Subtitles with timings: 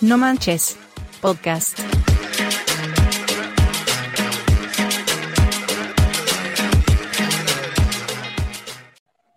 [0.00, 0.76] No Manches,
[1.20, 1.76] podcast.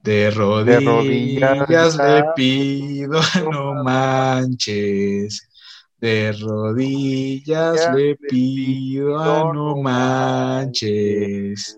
[0.04, 3.20] De rodillas, rodillas, le pido,
[3.52, 5.50] no manches.
[5.98, 11.76] De rodillas le pido, no no manches.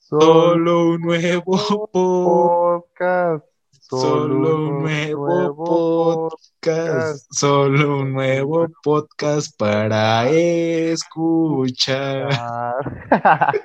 [0.00, 3.55] Solo un nuevo podcast.
[3.88, 12.28] Solo un nuevo podcast, solo un nuevo podcast para escuchar.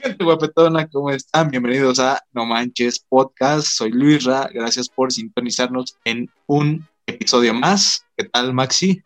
[0.00, 1.50] Gente guapetona, ¿cómo están?
[1.50, 3.66] Bienvenidos a No Manches Podcast.
[3.66, 4.48] Soy Luis Ra.
[4.50, 8.06] Gracias por sintonizarnos en un episodio más.
[8.16, 9.02] ¿Qué tal, Maxi?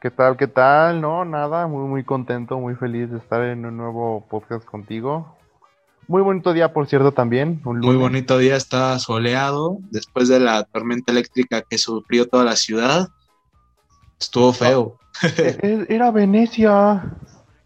[0.00, 0.36] ¿Qué tal?
[0.36, 1.00] ¿Qué tal?
[1.00, 5.35] No, nada, muy muy contento, muy feliz de estar en un nuevo podcast contigo.
[6.08, 7.60] Muy bonito día, por cierto, también.
[7.64, 12.56] Un Muy bonito día, está soleado después de la tormenta eléctrica que sufrió toda la
[12.56, 13.08] ciudad.
[14.20, 14.98] Estuvo feo.
[15.22, 17.12] E- Era Venecia.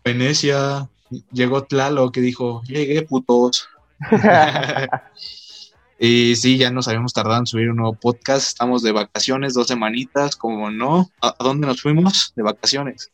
[0.05, 0.89] Venecia,
[1.31, 3.69] llegó Tlalo que dijo, llegué putos.
[5.99, 8.47] y sí, ya nos habíamos tardado en subir un nuevo podcast.
[8.49, 11.11] Estamos de vacaciones, dos semanitas, como no.
[11.21, 12.33] ¿A a dónde nos fuimos?
[12.37, 13.11] De vacaciones.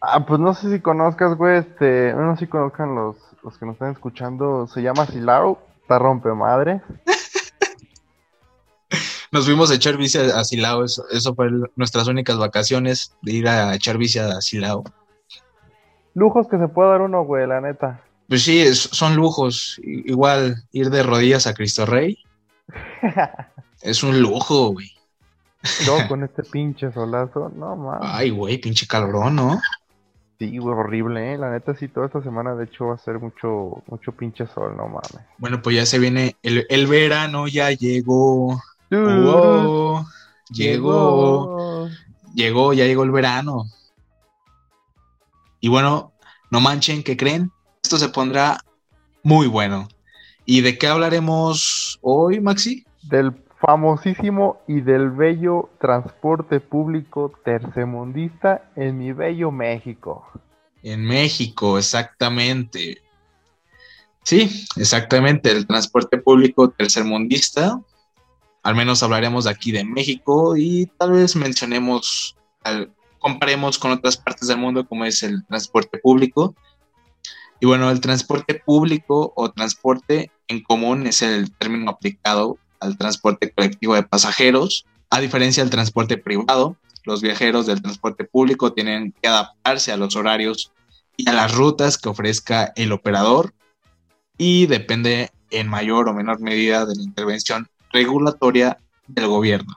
[0.00, 3.66] Ah, pues no sé si conozcas, güey, este, no sé si conozcan los, los que
[3.66, 6.82] nos están escuchando, se llama Silao, está rompe madre.
[9.30, 10.84] Nos fuimos a echar bici a Silao.
[10.84, 14.84] Eso, eso fue el- nuestras únicas vacaciones de ir a echar bici a Silao.
[16.14, 18.02] Lujos que se puede dar uno, güey, la neta.
[18.28, 19.78] Pues sí, es- son lujos.
[19.84, 22.18] Igual ir de rodillas a Cristo Rey
[23.82, 24.90] es un lujo, güey.
[25.86, 28.08] Luego con este pinche solazo, no mames.
[28.10, 29.60] Ay, güey, pinche calorón, ¿no?
[30.38, 31.38] Sí, güey, horrible, ¿eh?
[31.38, 34.76] La neta, sí, toda esta semana, de hecho, va a ser mucho, mucho pinche sol,
[34.76, 35.26] no mames.
[35.38, 38.60] Bueno, pues ya se viene, el, el verano ya llegó.
[38.90, 40.06] Wow,
[40.50, 41.88] llegó,
[42.34, 43.64] llegó, ya llegó el verano.
[45.60, 46.12] Y bueno,
[46.52, 47.50] no manchen, ¿qué creen?
[47.82, 48.60] Esto se pondrá
[49.24, 49.88] muy bueno.
[50.44, 52.86] ¿Y de qué hablaremos hoy, Maxi?
[53.02, 60.26] Del famosísimo y del bello transporte público tercermundista en mi bello México.
[60.82, 63.02] En México, exactamente.
[64.22, 67.80] Sí, exactamente, el transporte público tercermundista.
[68.62, 72.36] Al menos hablaremos de aquí de México y tal vez mencionemos,
[73.18, 76.54] comparemos con otras partes del mundo como es el transporte público.
[77.60, 83.50] Y bueno, el transporte público o transporte en común es el término aplicado al transporte
[83.50, 84.86] colectivo de pasajeros.
[85.10, 90.16] A diferencia del transporte privado, los viajeros del transporte público tienen que adaptarse a los
[90.16, 90.72] horarios
[91.16, 93.54] y a las rutas que ofrezca el operador
[94.36, 99.76] y depende en mayor o menor medida de la intervención regulatoria del gobierno.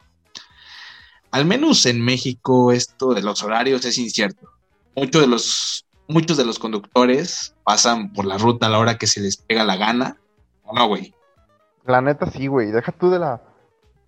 [1.32, 4.50] Al menos en México esto de los horarios es incierto.
[4.96, 9.08] Muchos de los, muchos de los conductores pasan por la ruta a la hora que
[9.08, 10.18] se les pega la gana.
[10.64, 11.14] ¿O no, güey?
[11.86, 12.72] La neta, sí, güey.
[12.72, 13.42] Deja tú de la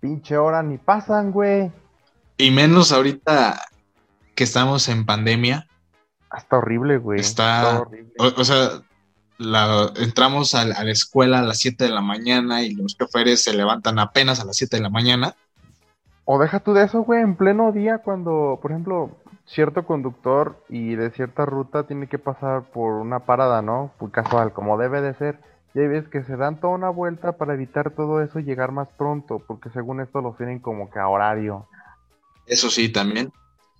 [0.00, 1.72] pinche hora, ni pasan, güey.
[2.36, 3.60] Y menos ahorita
[4.34, 5.66] que estamos en pandemia.
[6.36, 7.20] Está horrible, güey.
[7.20, 8.12] Está- horrible.
[8.18, 8.82] O, o sea,
[9.38, 12.96] la- entramos a, la- a la escuela a las 7 de la mañana y los
[12.96, 15.34] choferes se levantan apenas a las 7 de la mañana.
[16.24, 19.10] O deja tú de eso, güey, en pleno día cuando, por ejemplo,
[19.46, 23.92] cierto conductor y de cierta ruta tiene que pasar por una parada, ¿no?
[24.00, 25.38] Muy casual, como debe de ser.
[25.74, 28.70] Y hay veces que se dan toda una vuelta para evitar todo eso y llegar
[28.70, 31.68] más pronto, porque según esto los tienen como que a horario.
[32.46, 33.32] Eso sí, también.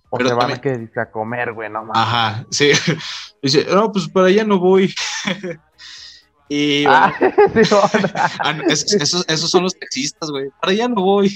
[0.09, 1.95] O Pero se van también- a, que, a comer, güey, no mames.
[1.95, 2.71] Ajá, sí.
[3.41, 4.93] Dice, no, pues para allá no voy.
[6.49, 6.99] y bueno,
[8.15, 10.49] Ah, ah, no, es- esos, esos son los taxistas, güey.
[10.61, 11.29] Para allá no voy.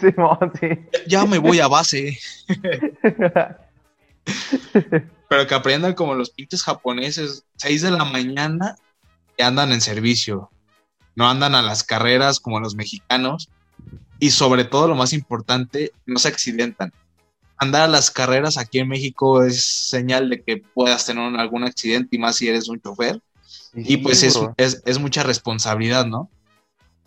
[0.00, 0.68] Simón, sí.
[1.06, 2.18] ya me voy a base.
[5.28, 8.74] Pero que aprendan como los pinches japoneses, 6 de la mañana
[9.40, 10.50] que andan en servicio.
[11.16, 13.48] No andan a las carreras como los mexicanos.
[14.18, 16.92] Y sobre todo, lo más importante, no se accidentan.
[17.56, 22.16] Andar a las carreras aquí en México es señal de que puedas tener algún accidente
[22.16, 23.22] y más si eres un chofer.
[23.72, 26.28] Y pues es, es, es mucha responsabilidad, ¿no?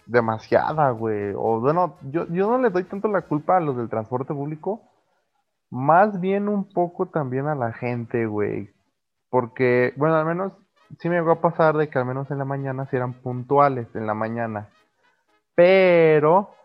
[0.07, 1.33] demasiada, güey.
[1.37, 4.81] O bueno, yo, yo no le doy tanto la culpa a los del transporte público,
[5.69, 8.71] más bien un poco también a la gente, güey.
[9.29, 10.53] Porque, bueno, al menos
[10.99, 13.87] sí me llegó a pasar de que al menos en la mañana sí eran puntuales,
[13.95, 14.69] en la mañana.
[15.55, 16.55] Pero,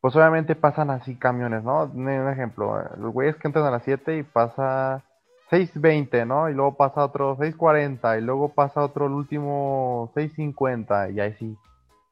[0.00, 1.84] pues obviamente pasan así camiones, ¿no?
[1.84, 5.02] Un ejemplo, los güeyes que entran a las 7 y pasa
[5.50, 6.48] 6.20, ¿no?
[6.48, 11.56] Y luego pasa otro 6.40 y luego pasa otro el último 6.50 y ahí sí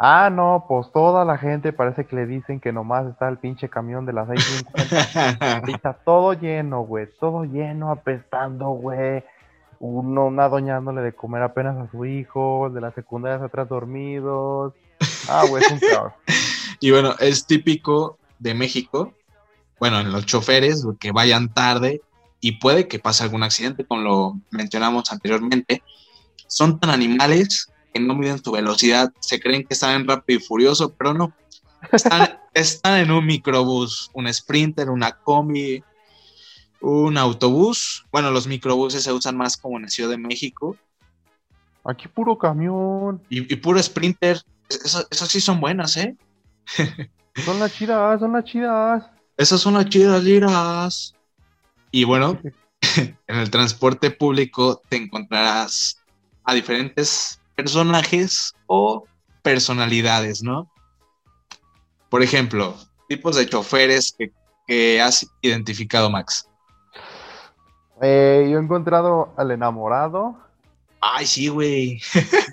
[0.02, 3.68] Ah, no, pues toda la gente parece que le dicen que nomás está el pinche
[3.68, 5.60] camión de las 6.50.
[5.60, 9.22] Ahorita todo lleno, güey, todo lleno, apestando, güey.
[9.80, 14.74] Uno, una doña dándole de comer apenas a su hijo, de la secundaria atrás dormidos.
[15.26, 16.12] Ah, güey, es un caos.
[16.80, 19.14] Y bueno, es típico de México,
[19.78, 22.02] bueno, en los choferes, que vayan tarde
[22.40, 25.82] y puede que pase algún accidente, como lo mencionamos anteriormente.
[26.46, 30.42] Son tan animales que no miden su velocidad, se creen que están en rápido y
[30.42, 31.32] furioso, pero no.
[31.90, 35.82] Están, están en un microbús, un sprinter, una combi,
[36.80, 38.06] un autobús.
[38.10, 40.76] Bueno, los microbuses se usan más como en la Ciudad de México.
[41.84, 43.22] Aquí puro camión.
[43.28, 44.40] Y, y puro sprinter.
[44.68, 46.16] Esas, sí son buenas, ¿eh?
[47.44, 49.04] Son las chidas, son las chidas.
[49.36, 51.14] Esas son las chidas, liras.
[51.92, 52.38] Y bueno,
[52.96, 56.02] en el transporte público te encontrarás
[56.44, 59.06] a diferentes personajes o
[59.42, 60.70] personalidades, ¿no?
[62.10, 62.76] Por ejemplo,
[63.08, 64.32] tipos de choferes que,
[64.66, 66.50] que has identificado, Max.
[68.02, 70.37] Eh, yo he encontrado al enamorado
[71.02, 72.00] Ay, sí, güey.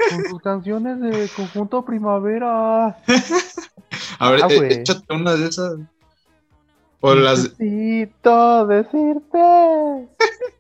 [0.10, 2.98] con sus canciones de Conjunto Primavera.
[4.20, 5.78] A ver, Ah, eh, échate una de esas.
[7.02, 7.44] O las.
[7.60, 9.38] Necesito decirte.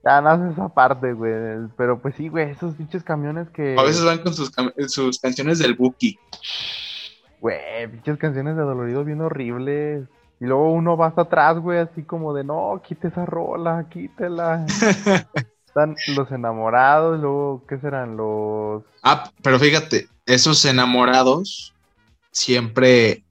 [0.04, 1.34] Ya no hace esa parte, güey.
[1.76, 3.76] Pero pues sí, güey, esos pinches camiones que.
[3.78, 4.52] A veces van con sus,
[4.88, 6.18] sus canciones del Buki.
[7.42, 10.08] Güey, pinches canciones de dolorido bien horribles.
[10.40, 14.66] Y luego uno va hasta atrás, güey, así como de no, quite esa rola, quítela.
[15.66, 18.18] Están los enamorados, luego, ¿qué serán?
[18.18, 18.84] Los.
[19.04, 21.74] Ah, pero fíjate, esos enamorados
[22.32, 23.24] siempre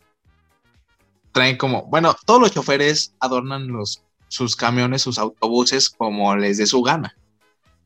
[1.32, 6.66] traen como, bueno, todos los choferes adornan los, sus camiones, sus autobuses como les dé
[6.66, 7.16] su gana.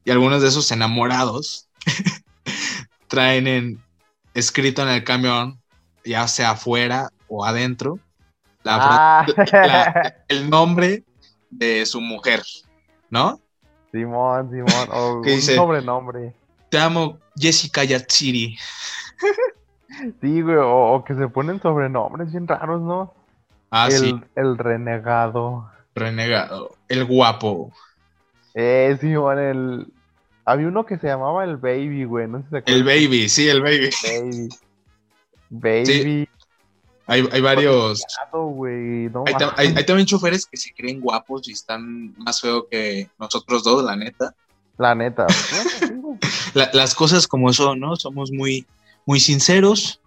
[0.05, 1.69] Y algunos de esos enamorados
[3.09, 3.83] traen en,
[4.35, 5.61] escrito en el camión,
[6.05, 7.99] ya sea afuera o adentro,
[8.62, 11.05] la Ah, la- el nombre
[11.51, 12.43] de su mujer,
[13.11, 13.41] ¿no?
[13.93, 15.55] Simón, Simón, o ¿Qué un dice?
[15.57, 16.35] sobrenombre.
[16.69, 18.57] Te amo, Jessica Yatsiri.
[20.23, 23.12] Sí, güey, o, o que se ponen sobrenombres bien raros, ¿no?
[23.71, 25.69] Ah, el, sí, el renegado.
[25.95, 26.77] renegado.
[26.89, 27.73] El guapo.
[28.55, 29.93] Eh, Simón, el.
[30.45, 33.49] Había uno que se llamaba el Baby, güey, no sé si se El baby, sí,
[33.49, 33.91] el baby.
[35.51, 35.85] Baby.
[35.85, 36.29] Baby.
[37.11, 38.03] Hay, hay varios.
[38.33, 39.25] no
[39.57, 43.97] Hay, también choferes que se creen guapos y están más feos que nosotros dos, la
[43.97, 44.35] neta.
[44.79, 45.27] La neta.
[46.55, 47.97] La- las cosas como son, ¿no?
[47.97, 48.67] Somos muy,
[49.07, 50.01] muy sinceros.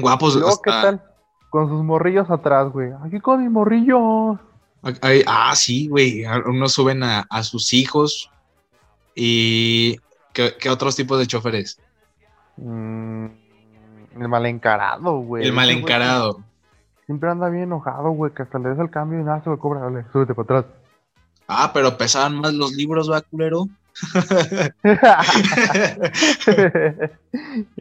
[0.00, 0.34] Guapos.
[0.34, 1.02] Luego, ¿qué hasta- tal?
[1.50, 2.90] Con sus morrillos atrás, güey.
[3.06, 4.38] Aquí con mis morrillos.
[5.00, 6.24] hay- ah, sí, güey.
[6.46, 8.30] Unos suben a, a sus hijos.
[9.14, 9.96] Y.
[10.32, 11.80] ¿qué, qué otros tipos de choferes?
[12.56, 13.26] Mm,
[14.20, 15.44] el mal encarado, güey.
[15.46, 16.40] el mal güey encarado.
[17.06, 19.58] Siempre anda bien enojado, güey, que hasta le des el cambio y nada se lo
[19.58, 19.80] cobra.
[19.80, 20.74] Dale, súbete para atrás.
[21.46, 23.66] Ah, pero pesaban más los libros, va, culero.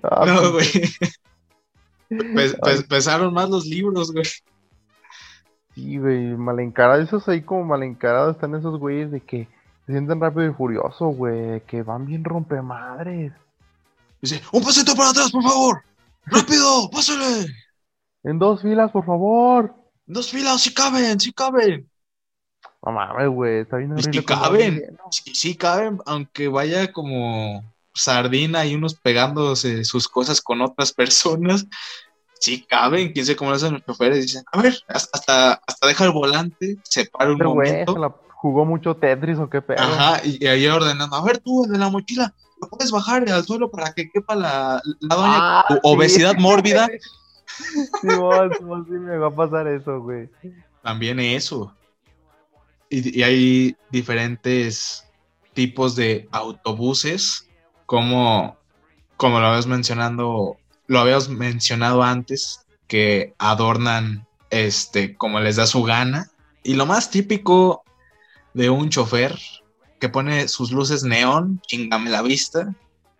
[0.04, 0.90] Ah, No, pues, güey.
[2.36, 4.26] Pes- pes- pesaron más los libros, güey.
[5.76, 7.02] Sí, güey, mal encarado.
[7.02, 9.48] Esos ahí como mal encarados están esos güeyes de que
[9.86, 11.62] se sienten rápido y furioso, güey.
[11.62, 13.34] Que van bien rompemadres.
[14.22, 15.82] Dice, un pasito para atrás, por favor.
[16.32, 17.48] Rápido, pásale.
[18.24, 19.76] En dos filas, por favor.
[20.06, 21.90] Dos filas, si caben, si caben.
[22.86, 24.58] No mames, güey, está bien cuando va caben.
[24.58, 25.04] bien lleno.
[25.12, 27.64] Sí, sí caben, aunque vaya como
[27.94, 31.68] sardina y unos pegándose sus cosas con otras personas.
[32.40, 34.22] Sí caben, quién sabe cómo lo hacen los choferes.
[34.22, 37.98] Dicen, a ver, hasta, hasta deja el volante, se para un güey momento.
[37.98, 39.82] la jugó mucho Tetris o qué pedo.
[39.82, 43.30] Ajá, y, y ahí ordenando, a ver tú, el de la mochila, ¿lo puedes bajar
[43.30, 45.76] al suelo para que quepa la, la doña Ah, sí.
[45.84, 46.88] obesidad mórbida?
[48.02, 50.30] Simón, Simón, sí me va a pasar eso, güey.
[50.84, 51.74] También eso.
[52.90, 55.04] Y, y hay diferentes
[55.54, 57.48] tipos de autobuses,
[57.86, 58.58] como,
[59.18, 65.84] como lo habías mencionando, lo habías mencionado antes, que adornan este como les da su
[65.84, 66.30] gana.
[66.64, 67.84] Y lo más típico
[68.54, 69.38] de un chofer
[70.00, 72.74] que pone sus luces neón, chingame la vista.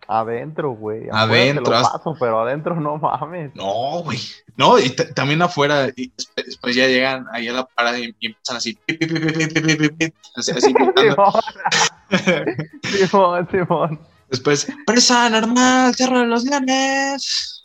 [0.06, 1.08] Adentro, güey.
[1.12, 1.64] Adentro.
[1.64, 3.54] Lo paso, pero adentro no mames.
[3.54, 4.18] No, güey.
[4.56, 5.88] No, y también afuera.
[5.94, 8.78] Y después, ya llegan ahí a la parada y, y empiezan así.
[8.86, 10.72] Pip, pip, pip, así, así
[13.06, 14.00] Simón, Simón.
[14.30, 17.64] Después, presa normal, cierra los leones.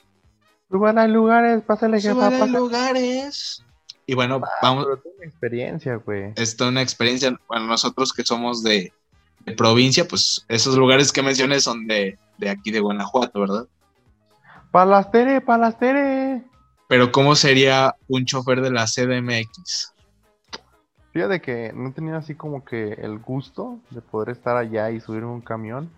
[0.69, 3.63] Suban a lugares, pásale que Suban a lugares.
[4.05, 4.85] Y bueno, ah, vamos.
[4.85, 6.33] Pero una experiencia, güey.
[6.35, 7.37] Esto es una experiencia.
[7.47, 8.91] Bueno, nosotros que somos de
[9.45, 13.67] de provincia, pues esos lugares que mencioné son de, de aquí de Guanajuato, ¿verdad?
[14.71, 16.43] Palastere, palastere.
[16.87, 19.93] Pero ¿cómo sería un chofer de la CDMX?
[21.11, 25.29] Fíjate que no tenido así como que el gusto de poder estar allá y subirme
[25.29, 25.91] un camión.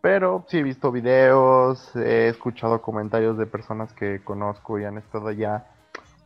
[0.00, 5.28] Pero sí he visto videos, he escuchado comentarios de personas que conozco y han estado
[5.28, 5.66] allá.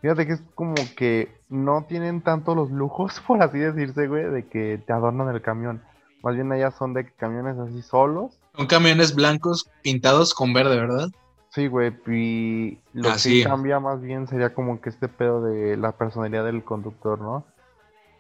[0.01, 4.47] Fíjate que es como que no tienen tanto los lujos, por así decirse, güey, de
[4.47, 5.83] que te adornan el camión.
[6.23, 8.39] Más bien allá son de camiones así solos.
[8.57, 11.09] Son camiones blancos pintados con verde, ¿verdad?
[11.51, 15.77] Sí, güey, y lo Ah, que cambia más bien sería como que este pedo de
[15.77, 17.45] la personalidad del conductor, ¿no?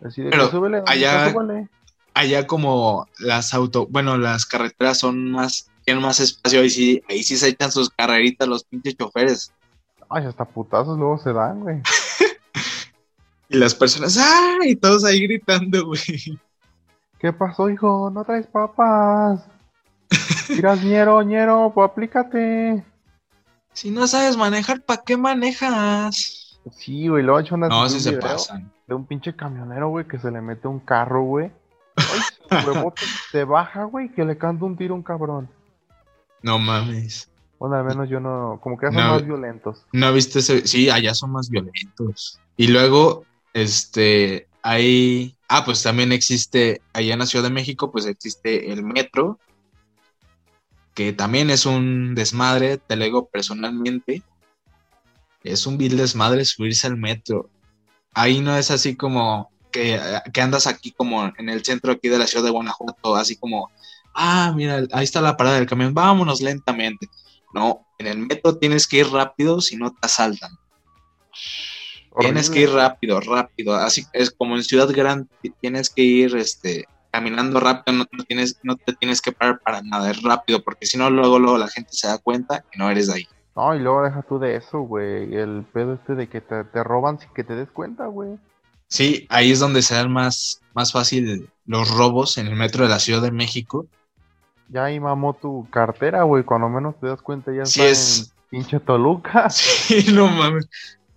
[0.04, 1.68] Así de Pero que súbele, don allá- súbele.
[2.14, 7.22] Allá como las auto, bueno, las carreteras son más, tienen más espacio, ahí sí, ahí
[7.22, 9.52] sí se echan sus carreritas los pinches choferes.
[10.08, 11.82] Ay, hasta putazos luego se dan, güey.
[13.50, 14.72] Y las personas, ¡ay!
[14.72, 16.38] Y todos ahí gritando, güey.
[17.18, 18.10] ¿Qué pasó, hijo?
[18.10, 19.44] ¿No traes papas?
[20.48, 22.84] Miras, ñero, ñero, pues aplícate.
[23.72, 26.60] Si no sabes manejar, ¿para qué manejas?
[26.72, 28.72] Sí, güey, luego he hecho una No, sí un se pasan.
[28.86, 31.50] de un pinche camionero, güey, que se le mete un carro, güey.
[31.96, 32.20] Ay,
[33.32, 35.48] se baja, güey, que le canta un tiro a un cabrón.
[36.42, 37.30] No mames.
[37.58, 39.12] Bueno, al menos yo no, como que ya son No.
[39.14, 39.84] más violentos.
[39.92, 40.66] ¿No viste ese?
[40.66, 42.38] Sí, allá son más violentos.
[42.56, 45.34] Y luego, este, hay...
[45.48, 49.38] Ah, pues también existe, allá en la Ciudad de México, pues existe el metro,
[50.94, 54.22] que también es un desmadre, te lo digo personalmente.
[55.42, 57.48] Es un vil desmadre subirse al metro.
[58.12, 60.00] Ahí no es así como que,
[60.32, 63.70] que andas aquí como en el centro aquí de la ciudad de Guanajuato, así como,
[64.14, 67.08] ah, mira, ahí está la parada del camión, vámonos lentamente.
[67.54, 70.50] No, en el metro tienes que ir rápido si no te asaltan.
[72.18, 73.74] Tienes que ir rápido, rápido.
[73.74, 75.28] Así es como en Ciudad Grande,
[75.60, 79.82] tienes que ir este, caminando rápido, no, no tienes, no te tienes que parar para
[79.82, 82.90] nada, es rápido, porque si no, luego, luego la gente se da cuenta que no
[82.90, 83.28] eres de ahí.
[83.56, 85.34] No, y luego deja tú de eso, güey.
[85.34, 88.30] El pedo este de que te, te roban sin que te des cuenta, güey.
[88.86, 92.90] Sí, ahí es donde se dan más, más fácil los robos en el metro de
[92.90, 93.86] la Ciudad de México.
[94.70, 96.44] Ya ahí mamó tu cartera, güey.
[96.44, 99.48] Cuando menos te das cuenta ya Sí está es- en pinche Toluca.
[99.50, 100.68] Sí, no mames,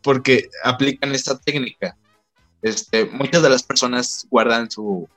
[0.04, 1.98] porque aplican esta técnica.
[2.62, 5.10] Este, muchas de las personas guardan su,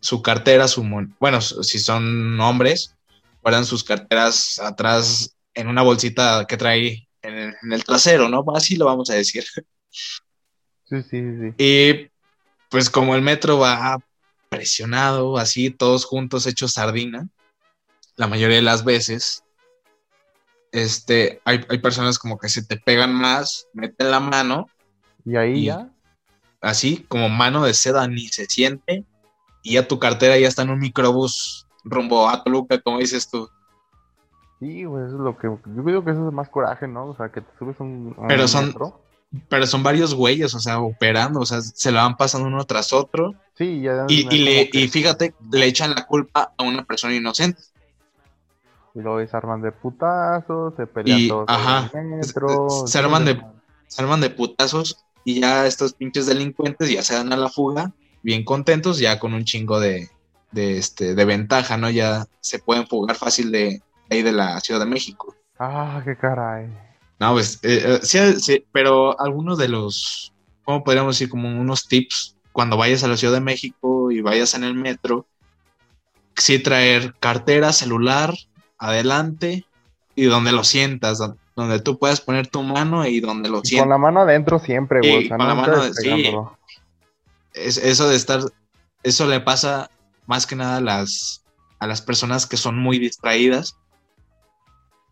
[0.00, 2.94] su cartera, su mon- bueno, si son hombres,
[3.42, 8.44] guardan sus carteras atrás en una bolsita que trae en el, en el trasero, ¿no?
[8.54, 9.44] Así lo vamos a decir.
[10.84, 11.20] Sí, sí, sí.
[11.40, 11.54] sí.
[11.58, 12.10] Y
[12.68, 13.98] pues como el metro va
[14.48, 17.28] presionado, así, todos juntos hechos sardina,
[18.16, 19.43] la mayoría de las veces,
[20.74, 24.68] este, hay, hay personas como que se te pegan más, meten la mano,
[25.24, 25.90] Y ahí Y- ya.
[26.60, 29.04] así como mano de seda, ni se siente,
[29.62, 33.48] y ya tu cartera ya está en un microbús rumbo a Toluca, como dices tú.
[34.60, 35.46] Sí, güey, eso es lo que.
[35.48, 37.06] Yo digo que eso es más coraje, ¿no?
[37.06, 38.14] O sea, que te subes un.
[38.22, 39.00] a Pero un son- metro.
[39.48, 42.92] Pero son varios güeyes, o sea, operando, o sea, se la van pasando uno tras
[42.92, 44.04] otro, Sí, ya.
[44.08, 47.60] y, y le, que- y fíjate, le echan la culpa a una persona inocente.
[48.94, 52.84] Y luego desarman de putazos, se pelean Y, todos ajá, en el metro.
[52.86, 53.42] se- se arman de-
[53.88, 57.92] se arman de putazos y ya estos pinches delincuentes ya se dan a la fuga,
[58.22, 60.08] bien contentos, ya con un chingo de,
[60.52, 61.90] de, este, de ventaja, ¿no?
[61.90, 65.34] Ya se pueden fugar fácil de ahí de la Ciudad de México.
[65.58, 66.68] Ah, qué caray.
[67.20, 70.32] No, pues, eh, eh, sí, sí, pero algunos de los,
[70.64, 71.28] ¿cómo podríamos decir?
[71.28, 75.26] Como unos tips cuando vayas a la Ciudad de México y vayas en el metro,
[76.36, 78.34] sí traer cartera, celular,
[78.88, 79.64] adelante
[80.14, 83.68] y donde lo sientas, don- donde tú puedas poner tu mano y donde lo Y
[83.68, 83.84] sientas.
[83.84, 85.20] con la mano adentro siempre, güey.
[85.20, 86.32] Sí, o sea, con la mano de- sí.
[87.54, 88.40] es, eso de estar,
[89.02, 89.90] eso le pasa
[90.26, 91.44] más que nada a las,
[91.78, 93.76] a las personas que son muy distraídas.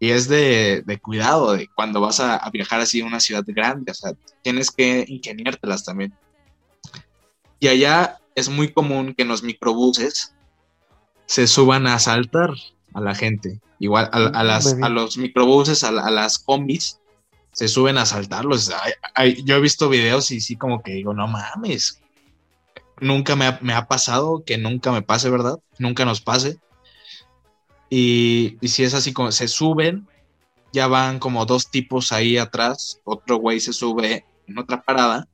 [0.00, 3.44] Y es de, de cuidado de cuando vas a, a viajar así a una ciudad
[3.46, 4.12] grande, o sea,
[4.42, 6.12] tienes que ingeniártelas también.
[7.60, 10.34] Y allá es muy común que en los microbuses
[11.26, 12.50] se suban a asaltar
[12.94, 13.60] a la gente.
[13.78, 17.00] Igual a, a las, a los microbuses, a, a las combis,
[17.52, 18.70] se suben a asaltarlos.
[18.70, 22.00] Ay, ay, yo he visto videos y sí como que digo, no mames,
[23.00, 25.58] nunca me ha, me ha pasado, que nunca me pase, ¿verdad?
[25.78, 26.58] Nunca nos pase.
[27.90, 30.06] Y, y si es así como se suben,
[30.72, 35.28] ya van como dos tipos ahí atrás, otro güey se sube en otra parada,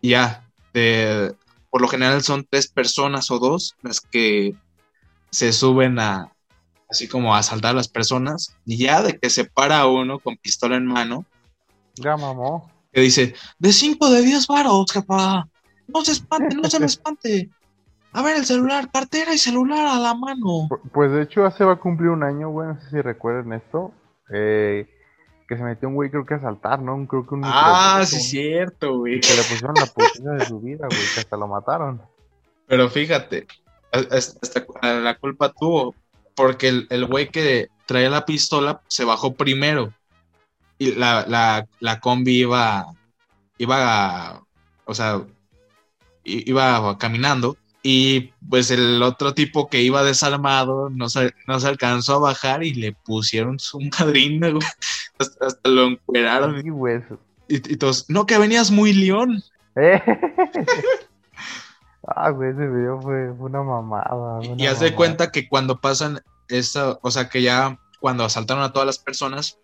[0.00, 1.34] y ya, de-
[1.70, 4.54] por lo general son tres personas o dos las que
[5.32, 6.30] se suben a,
[6.88, 10.36] así como a asaltar a las personas, y ya de que se para uno con
[10.36, 11.24] pistola en mano,
[11.96, 12.70] Ya mamó.
[12.92, 15.48] que dice, de 5 de 10 varos, jefa.
[15.88, 17.50] No se espante, no se me espante.
[18.12, 20.68] A ver el celular, cartera y celular a la mano.
[20.68, 22.68] Pu- Pues de hecho, hace va a cumplir un año, güey.
[22.68, 23.92] No sé si recuerden esto.
[24.34, 24.86] eh,
[25.48, 27.06] que se metió un güey, creo que a saltar, ¿no?
[27.06, 29.20] Creo que un Ah, sí, un- cierto, güey.
[29.20, 32.00] Que le pusieron la putiza de su vida, güey, que hasta lo mataron.
[32.66, 33.46] Pero fíjate,
[33.92, 35.94] hasta hasta la culpa tuvo,
[36.34, 39.92] porque el, el güey que traía la pistola se bajó primero
[40.78, 42.86] y la, la, la combi iba,
[43.58, 44.42] iba,
[44.84, 45.22] o sea,
[46.24, 52.14] iba caminando y pues el otro tipo que iba desarmado no se, no se alcanzó
[52.14, 54.66] a bajar y le pusieron su madrina, güey.
[55.18, 56.62] Hasta, hasta lo encueraron
[57.48, 59.42] Sí, y todos, no, que venías muy león.
[59.74, 60.02] Eh.
[62.06, 64.38] Ah, güey, ese video fue, fue una mamada.
[64.38, 68.24] fue Y una haz de cuenta que cuando pasan esa, o sea, que ya cuando
[68.24, 69.58] asaltaron a todas las personas,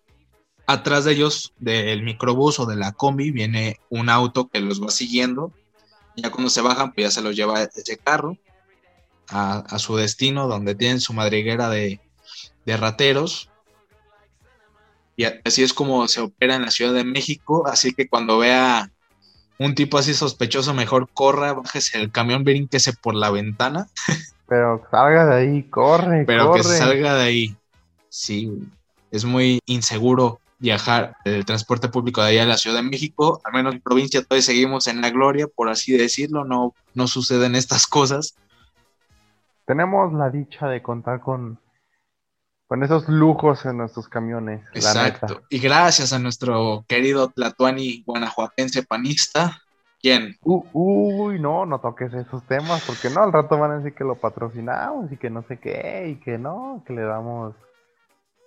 [0.65, 4.89] atrás de ellos, del microbús o de la combi, viene un auto que los va
[4.89, 5.51] siguiendo.
[6.15, 8.37] Ya cuando se bajan, pues ya se los lleva ese carro
[9.29, 11.99] a, a su destino, donde tienen su madriguera de,
[12.65, 13.49] de rateros.
[15.17, 17.67] Y así es como se opera en la Ciudad de México.
[17.67, 18.91] Así que cuando vea
[19.59, 23.87] un tipo así sospechoso, mejor corra, bájese el camión, brínquese por la ventana
[24.47, 26.61] Pero salga de ahí, corre, pero corre.
[26.61, 27.57] que salga de ahí.
[28.09, 28.51] Sí,
[29.11, 33.41] es muy inseguro viajar el transporte público de allá a la Ciudad de México.
[33.43, 36.45] Al menos en provincia todavía seguimos en la gloria, por así decirlo.
[36.45, 38.35] No, no suceden estas cosas.
[39.65, 41.59] Tenemos la dicha de contar con,
[42.69, 44.61] con esos lujos en nuestros camiones.
[44.73, 45.27] La Exacto.
[45.27, 45.41] neta.
[45.49, 49.59] Y gracias a nuestro querido Tlatuani guanajuatense panista,
[49.99, 53.95] quien U- uy, no, no toques esos temas, porque no, al rato van a decir
[53.95, 57.55] que lo patrocinamos y que no sé qué, y que no, que le damos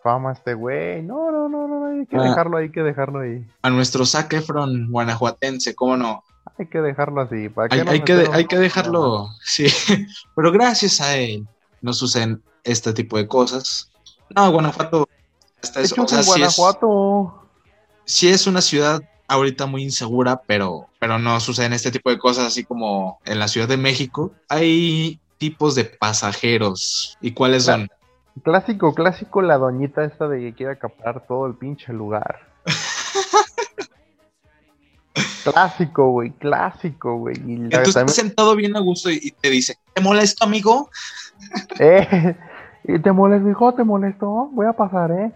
[0.04, 1.02] fama a este güey.
[1.02, 2.22] No, no, no, no, hay que Ah.
[2.22, 3.44] dejarlo ahí, hay que dejarlo ahí.
[3.62, 6.22] a nuestro Zac Efron guanajuatense, ¿cómo no?
[6.58, 7.48] Hay que dejarlo así.
[7.48, 9.66] ¿para qué Hay, nos hay que, hay que dejarlo, sí.
[10.36, 11.46] Pero gracias a él
[11.80, 13.91] no suceden este tipo de cosas.
[14.34, 15.08] No, Guanajuato,
[15.62, 17.42] hasta eso, o sea, en sí es, Guanajuato.
[18.04, 22.46] sí es una ciudad ahorita muy insegura, pero, pero no suceden este tipo de cosas
[22.46, 24.32] así como en la Ciudad de México.
[24.48, 27.16] Hay tipos de pasajeros.
[27.20, 27.88] ¿Y cuáles son?
[28.42, 32.48] Clásico, clásico, la doñita esta de que quiere acaparar todo el pinche lugar.
[35.44, 37.36] clásico, güey, clásico, güey.
[37.36, 40.90] Entonces también- estás sentado bien a gusto y, y te dice, ¿te molesto, amigo?
[41.78, 42.36] Eh,
[42.84, 45.32] y te molesto, hijo, te molesto, voy a pasar, eh.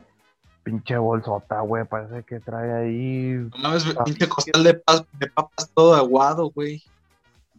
[0.63, 3.33] Pinche bolsota, güey, parece que trae ahí.
[3.57, 6.83] No mames, pinche costal de, pa- de papas todo aguado, güey.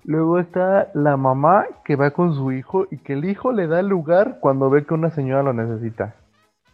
[0.04, 3.80] Luego está la mamá que va con su hijo y que el hijo le da
[3.80, 6.16] el lugar cuando ve que una señora lo necesita.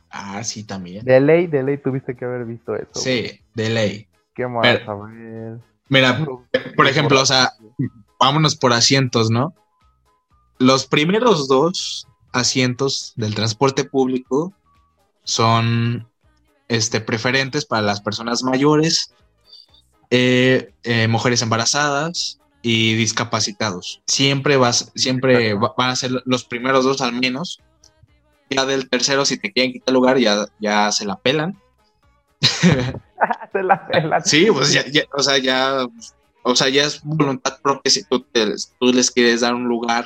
[0.10, 1.04] Ah, sí, también.
[1.06, 2.90] De ley, de ley tuviste que haber visto eso.
[2.94, 4.08] Sí, de ley.
[4.36, 5.60] ¿Qué A ver.
[5.90, 6.26] Mira,
[6.76, 7.52] por ejemplo, o sea,
[8.20, 9.54] vámonos por asientos, ¿no?
[10.60, 14.54] Los primeros dos asientos del transporte público
[15.24, 16.08] son
[16.68, 19.14] este, preferentes para las personas mayores,
[20.10, 24.02] eh, eh, mujeres embarazadas y discapacitados.
[24.08, 27.60] Siempre vas, siempre va- van a ser los primeros dos al menos.
[28.50, 31.60] Ya del tercero, si te quieren quitar el lugar, ya, ya se la pelan.
[33.52, 34.20] Se la pela.
[34.22, 35.86] Sí, pues ya, ya, o sea, ya,
[36.44, 40.06] o sea, ya es voluntad propia si tú, te- tú les quieres dar un lugar,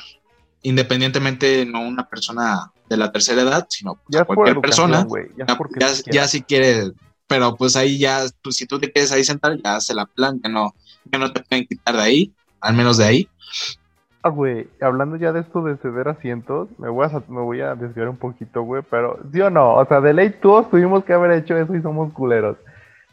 [0.62, 5.06] independientemente no una persona de la tercera edad, sino pues, Ya cualquier persona.
[5.36, 6.92] Ya, Ya, si quiere,
[7.26, 10.40] pero pues ahí ya, tú- si tú te quieres ahí sentar, ya se la plan,
[10.42, 13.28] ya no, ya no te pueden quitar de ahí, al menos de ahí.
[14.22, 17.76] Ah, güey, hablando ya de esto de ceder asientos, me voy a, me voy a
[17.76, 21.12] desviar un poquito, güey, pero sí o no, o sea, de ley todos tuvimos que
[21.12, 22.56] haber hecho eso y somos culeros.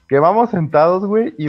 [0.07, 1.47] Que vamos sentados, güey, y,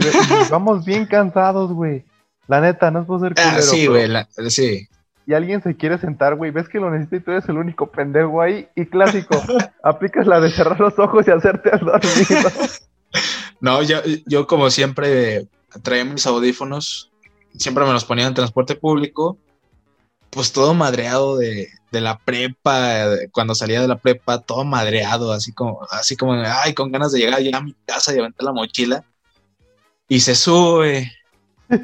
[0.49, 2.03] vamos bien cansados, güey.
[2.47, 3.57] La neta, no es por ser culero.
[3.57, 4.09] Ah, sí, güey,
[4.49, 4.87] sí.
[5.27, 7.91] Y alguien se quiere sentar, güey, ves que lo necesita y tú eres el único
[7.91, 8.69] pendejo ahí.
[8.75, 9.39] Y clásico,
[9.83, 12.49] aplicas la de cerrar los ojos y hacerte al dormido.
[13.59, 15.47] No, yo, yo como siempre
[15.81, 17.11] traía mis audífonos,
[17.55, 19.37] siempre me los ponía en transporte público,
[20.29, 25.31] pues todo madreado de, de la prepa, de- cuando salía de la prepa, todo madreado,
[25.33, 28.43] así como, así como, ay, con ganas de llegar ya a mi casa y aventar
[28.45, 29.03] la mochila.
[30.07, 31.11] Y se sube,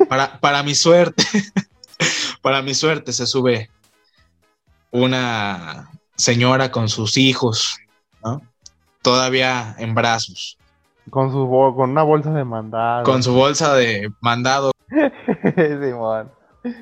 [0.08, 1.24] para, para mi suerte,
[2.42, 3.70] para mi suerte se sube
[4.92, 7.78] una señora con sus hijos,
[8.24, 8.42] ¿no?
[9.02, 10.58] Todavía en brazos
[11.10, 13.04] Con su con una bolsa de mandado.
[13.04, 14.72] con su bolsa de mandado
[15.56, 16.32] Simón.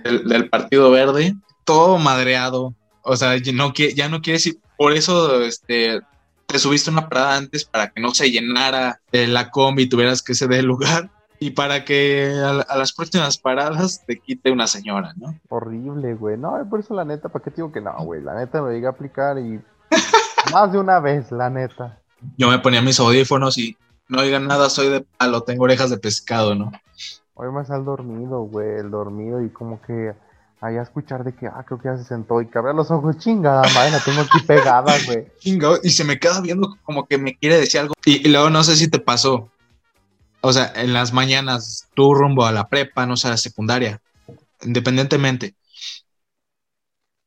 [0.04, 2.76] del, del Partido Verde, todo madreado.
[3.04, 4.60] O sea, ya no, ya no quieres ir.
[4.78, 6.02] Por eso este,
[6.46, 10.22] te subiste una parada antes para que no se llenara eh, la combi y tuvieras
[10.22, 11.10] que ceder el lugar.
[11.44, 15.36] Y para que a, a las próximas paradas te quite una señora, ¿no?
[15.50, 16.38] Horrible, güey.
[16.38, 18.22] No, por eso la neta, ¿para qué te digo que no, güey?
[18.22, 19.60] La neta me llegué a aplicar y
[20.54, 21.98] más de una vez, la neta.
[22.38, 23.76] yo me ponía mis audífonos y
[24.08, 26.72] no oigan nada, soy de palo, tengo orejas de pescado, ¿no?
[27.34, 30.14] Hoy me sale dormido, güey, el dormido y como que
[30.62, 33.18] ahí a escuchar de que, ah, creo que ya se sentó y que los ojos,
[33.18, 35.26] chingada, madre, la tengo aquí pegada, güey.
[35.40, 37.96] Chingo, y se me queda viendo como que me quiere decir algo.
[38.06, 39.50] Y, y luego no sé si te pasó.
[40.42, 44.02] O sea, en las mañanas, tú rumbo a la prepa, no sé, a la secundaria,
[44.64, 45.56] independientemente.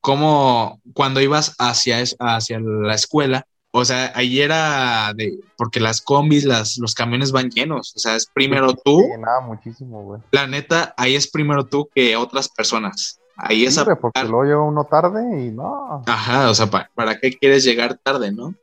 [0.01, 6.45] Como cuando ibas hacia, hacia la escuela, o sea, ahí era de, porque las combis,
[6.45, 10.21] las, los camiones van llenos, o sea, es primero tú, llenaba muchísimo, güey.
[10.31, 13.19] la neta, ahí es primero tú que otras personas.
[13.35, 16.03] Ahí Sí, es a porque luego llega uno tarde y no.
[16.05, 18.53] Ajá, o sea, ¿pa- ¿para, qué quieres llegar tarde, no?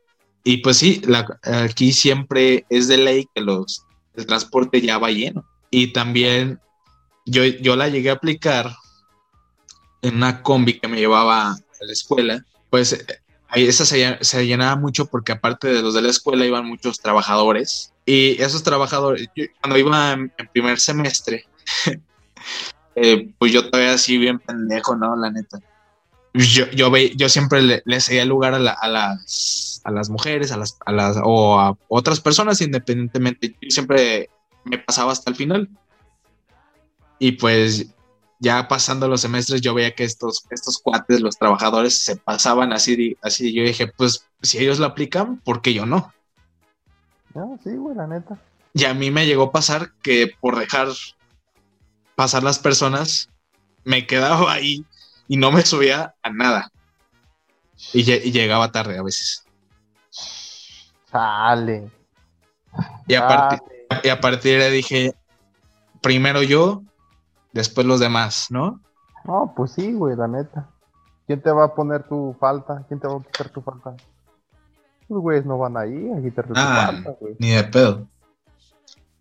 [0.43, 3.85] Y pues sí, la- aquí siempre es de ley que los,
[4.15, 5.45] el transporte ya va lleno.
[5.69, 6.59] Y también
[7.25, 8.75] yo, yo la llegué a aplicar
[10.01, 12.45] en una combi que me llevaba a la escuela.
[12.69, 13.05] Pues eh,
[13.47, 16.99] ahí esa se, se llenaba mucho porque aparte de los de la escuela iban muchos
[16.99, 17.93] trabajadores.
[18.05, 19.29] Y esos trabajadores,
[19.61, 21.45] cuando iba en, en primer semestre,
[22.95, 25.15] eh, pues yo todavía así bien pendejo, ¿no?
[25.15, 25.59] La neta
[26.33, 30.09] yo, yo, ve- yo siempre le, le cedía lugar a, la- a las, a las
[30.09, 33.55] mujeres, a las, a las, o a otras personas independientemente.
[33.61, 34.29] Yo siempre
[34.63, 35.69] me pasaba hasta el final.
[37.19, 37.87] Y pues
[38.39, 43.15] ya pasando los semestres yo veía que estos, estos cuates, los trabajadores, se pasaban así,
[43.21, 43.53] así.
[43.53, 46.13] Yo dije, pues si ellos lo aplican, ¿por qué yo no?
[47.33, 48.37] No, sí, güey, la neta.
[48.73, 50.89] Y a mí me llegó a pasar que por dejar
[52.15, 53.29] pasar las personas,
[53.85, 54.85] me quedaba ahí
[55.27, 56.69] y no me subía a nada.
[57.93, 59.45] Y, lle- y llegaba tarde a veces.
[61.11, 61.91] Sale.
[63.07, 63.59] Y a, partir,
[64.03, 65.15] y a partir de ahí dije,
[66.01, 66.83] primero yo,
[67.51, 68.79] después los demás, ¿no?
[69.25, 70.69] No, pues sí, güey, la neta.
[71.27, 72.83] ¿Quién te va a poner tu falta?
[72.87, 73.95] ¿Quién te va a quitar tu falta?
[75.07, 76.87] Los güeyes no van ahí a quitarte Ah.
[76.89, 77.35] tu falta, güey.
[77.39, 78.07] Ni de pedo.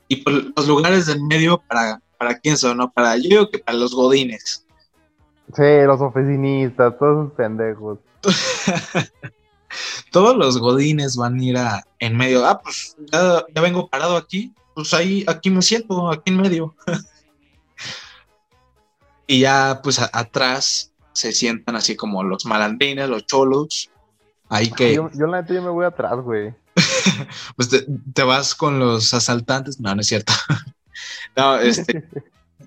[0.09, 2.79] Y pues los lugares del medio, ¿para, para quién son?
[2.79, 2.91] ¿no?
[2.91, 4.67] Para yo digo que para los godines.
[5.55, 7.99] Sí, los oficinistas, todos esos pendejos.
[10.11, 12.47] Todos los godines van a ir a, en medio.
[12.47, 14.53] Ah, pues ya, ya vengo parado aquí.
[14.75, 16.75] Pues ahí, aquí me siento, aquí en medio.
[19.27, 23.91] y ya, pues a- atrás se sientan así como los malandrines, los cholos.
[24.49, 26.55] Ahí que Yo, yo la neta yo me voy atrás, güey.
[27.57, 29.81] pues te, te vas con los asaltantes.
[29.81, 30.35] No, no es cierto.
[31.37, 32.07] no, este,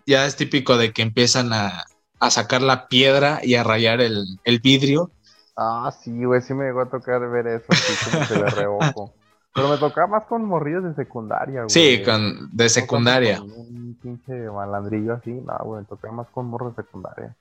[0.08, 1.86] ya es típico de que empiezan a,
[2.20, 5.12] a sacar la piedra y a rayar el, el vidrio.
[5.58, 9.14] Ah, sí, güey, sí me llegó a tocar ver eso así como que de reojo.
[9.54, 11.70] Pero me tocaba más con morrillos de secundaria, güey.
[11.70, 13.38] Sí, con, de secundaria.
[13.40, 17.36] con Un pinche malandrillo así, no, güey, me tocaba más con morros de secundaria.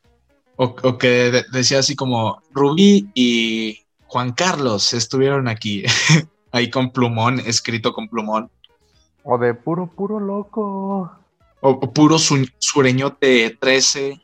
[0.57, 5.83] O, o que de- decía así como Rubí y Juan Carlos estuvieron aquí.
[6.53, 8.49] Ahí con plumón, escrito con plumón.
[9.25, 11.11] O de puro, puro loco.
[11.61, 14.21] O, o puro su- sureñote 13.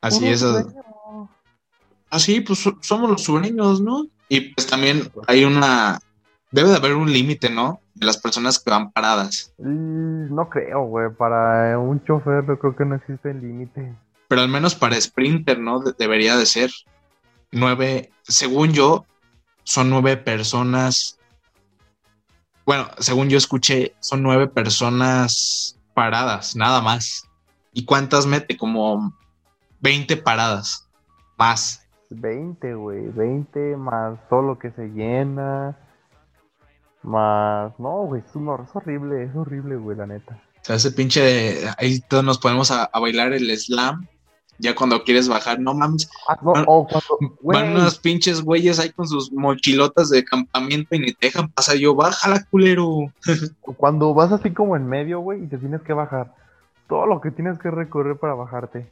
[0.00, 0.44] Así es.
[2.10, 4.06] Así, pues so- somos los sureños, ¿no?
[4.28, 5.98] Y pues también hay una.
[6.50, 7.80] Debe de haber un límite, ¿no?
[7.94, 9.52] De las personas que van paradas.
[9.58, 13.94] Mm, No creo, güey, para un chofer yo creo que no existe límite.
[14.28, 15.80] Pero al menos para Sprinter, ¿no?
[15.80, 16.70] De- debería de ser.
[17.52, 19.04] Nueve, según yo,
[19.64, 21.18] son nueve personas.
[22.64, 27.24] Bueno, según yo escuché, son nueve personas paradas, nada más.
[27.72, 28.56] ¿Y cuántas mete?
[28.56, 29.14] Como
[29.80, 30.88] 20 paradas.
[31.38, 31.82] Más.
[32.10, 35.76] 20, güey, 20 más todo lo que se llena.
[37.02, 40.40] Más, no, güey, es, un es horrible, es horrible, güey, la neta.
[40.60, 41.68] O sea, ese pinche.
[41.78, 44.06] Ahí todos nos ponemos a, a bailar el slam.
[44.58, 46.08] Ya cuando quieres bajar, no mames.
[46.28, 50.94] Ah, no, Van- o cuando, Van unos pinches güeyes ahí con sus mochilotas de campamento
[50.94, 51.76] y ni te dejan pasar.
[51.76, 53.12] Yo, bájala, culero.
[53.76, 56.34] cuando vas así como en medio, güey, y te tienes que bajar.
[56.88, 58.90] Todo lo que tienes que recorrer para bajarte.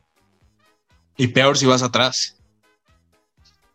[1.16, 2.36] Y peor si vas atrás.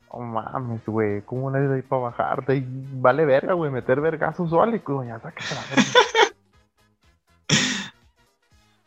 [0.10, 2.56] Oh mames, güey, ¿cómo le ahí para bajarte?
[2.56, 5.84] Y vale verga, güey, meter vergazos o algo, ya sácate la verga.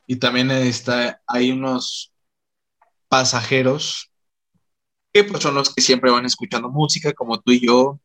[0.07, 2.13] Y también está, hay unos
[3.09, 4.11] pasajeros
[5.13, 7.99] que pues son los que siempre van escuchando música, como tú y yo,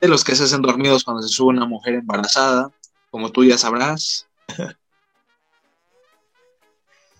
[0.00, 2.70] de los que se hacen dormidos cuando se sube una mujer embarazada,
[3.10, 4.26] como tú ya sabrás.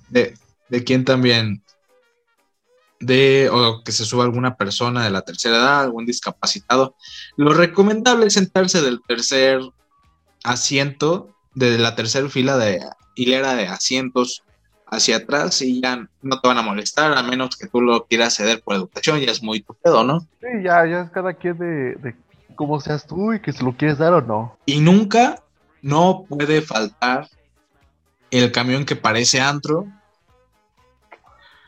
[0.09, 1.65] De, de quién también,
[3.00, 6.94] de o que se suba alguna persona de la tercera edad, algún discapacitado.
[7.37, 9.61] Lo recomendable es sentarse del tercer
[10.44, 12.80] asiento, de la tercera fila de
[13.14, 14.42] hilera de asientos
[14.88, 18.37] hacia atrás y ya no te van a molestar, a menos que tú lo quieras
[18.37, 20.20] ceder por educación, ya es muy tu pedo, ¿no?
[20.20, 22.14] Sí, ya, ya es cada quien de, de
[22.54, 24.56] como seas tú y que se lo quieres dar o no.
[24.64, 25.42] Y nunca,
[25.82, 27.28] no puede faltar
[28.30, 29.87] el camión que parece antro,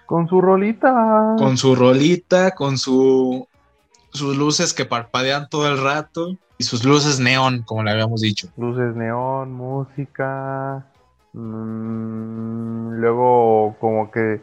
[0.09, 1.35] Con su rolita.
[1.37, 3.47] con su rolita, con su
[4.11, 8.49] sus luces que parpadean todo el rato y sus luces neón, como le habíamos dicho.
[8.57, 10.87] Luces neón, música.
[11.35, 14.41] mm, luego, como que.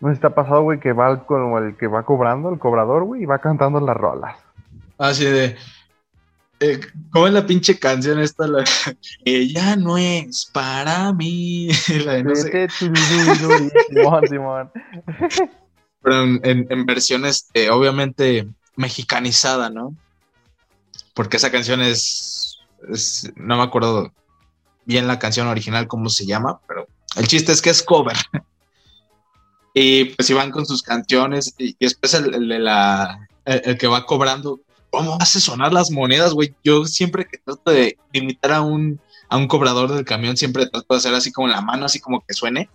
[0.00, 3.22] No ha pasado, güey, que va el- como el que va cobrando, el cobrador, güey,
[3.22, 4.36] y va cantando las rolas.
[4.98, 5.56] Así de.
[6.60, 8.46] Eh, ¿Cómo es la pinche canción esta?
[8.46, 8.64] La,
[9.24, 11.68] Ella no es para mí.
[12.04, 14.70] La de no sé, Vete, turururu, Simón, Simón.
[16.02, 18.46] pero en, en- en versión, este, obviamente,
[18.76, 19.94] mexicanizada, ¿no?
[21.14, 22.58] Porque esa canción es,
[22.92, 24.12] es- No me acuerdo
[24.84, 28.16] bien la canción original, cómo se llama, pero el chiste es que es cover.
[29.72, 33.78] Y pues iban con sus canciones y, y después el, el de la, el, el
[33.78, 34.60] que va cobrando,
[34.90, 36.54] ¿cómo hace sonar las monedas, güey?
[36.62, 40.86] Yo siempre que trato de imitar a un, a un cobrador del camión, siempre trato
[40.94, 42.68] de hacer así como en la mano, así como que suene.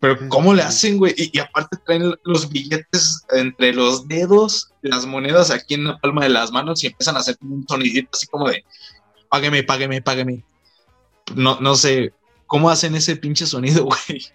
[0.00, 1.14] Pero ¿cómo le hacen, güey?
[1.16, 6.24] Y, y aparte traen los billetes entre los dedos, las monedas aquí en la palma
[6.24, 8.64] de las manos y empiezan a hacer un sonidito así como de,
[9.30, 10.44] págueme, págueme, págueme.
[11.34, 12.12] No, no sé,
[12.46, 14.26] ¿cómo hacen ese pinche sonido, güey?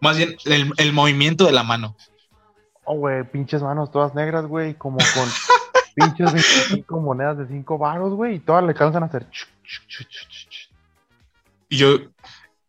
[0.00, 1.96] Más bien, el, el movimiento de la mano.
[2.84, 5.28] Oh, güey, pinches manos todas negras, güey, como con
[5.96, 9.26] pinches 25 monedas de 5 varos, güey, y todas le alcanzan a hacer.
[11.68, 11.96] Y yo,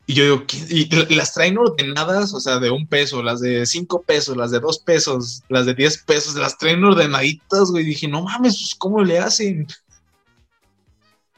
[0.06, 4.00] y yo digo, y las traen ordenadas, o sea, de un peso, las de cinco
[4.00, 7.84] pesos, las de dos pesos, las de diez pesos, las traen ordenaditas, güey.
[7.84, 9.66] Dije, no mames, pues, ¿cómo le hacen?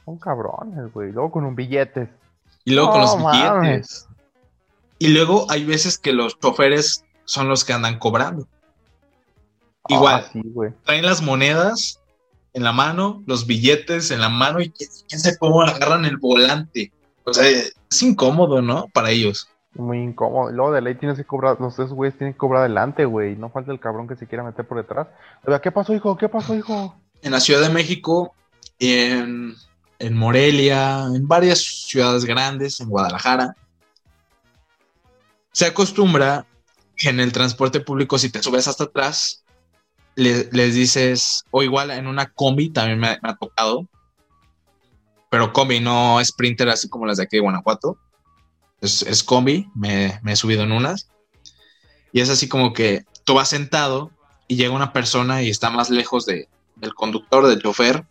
[0.04, 1.10] Son cabrones, güey.
[1.10, 2.08] Luego con un billete.
[2.64, 4.06] Y luego con los billetes.
[5.00, 8.46] Y luego hay veces que los choferes son los que andan cobrando.
[9.88, 10.42] Igual, Ah, sí,
[10.84, 12.00] traen las monedas
[12.52, 16.16] en la mano, los billetes en la mano y quién, quién sabe cómo agarran el
[16.16, 16.92] volante.
[17.24, 18.86] O sea, es incómodo, ¿no?
[18.92, 19.48] Para ellos.
[19.74, 20.50] Muy incómodo.
[20.50, 23.36] Luego de ley tienes que cobrar, los tres güeyes tienen que cobrar adelante, güey.
[23.36, 25.08] No falta el cabrón que se quiera meter por detrás.
[25.46, 26.16] Oiga, ¿qué pasó, hijo?
[26.16, 26.96] ¿Qué pasó, hijo?
[27.22, 28.34] En la Ciudad de México,
[28.78, 29.54] en,
[29.98, 33.54] en Morelia, en varias ciudades grandes, en Guadalajara,
[35.52, 36.46] se acostumbra
[36.96, 39.44] que en el transporte público, si te subes hasta atrás,
[40.16, 43.86] le- les dices, o igual en una combi, también me, ha tocado,
[45.30, 47.96] pero combi, no Sprinter así como las de aquí de Guanajuato,
[48.80, 51.10] es, combi, me, he subido en unas,
[52.12, 54.10] y es así como que tú vas sentado
[54.48, 58.04] y llega una persona y está más lejos de, del conductor, del chofer,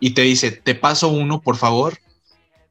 [0.00, 1.98] y te dice, te paso uno, por favor.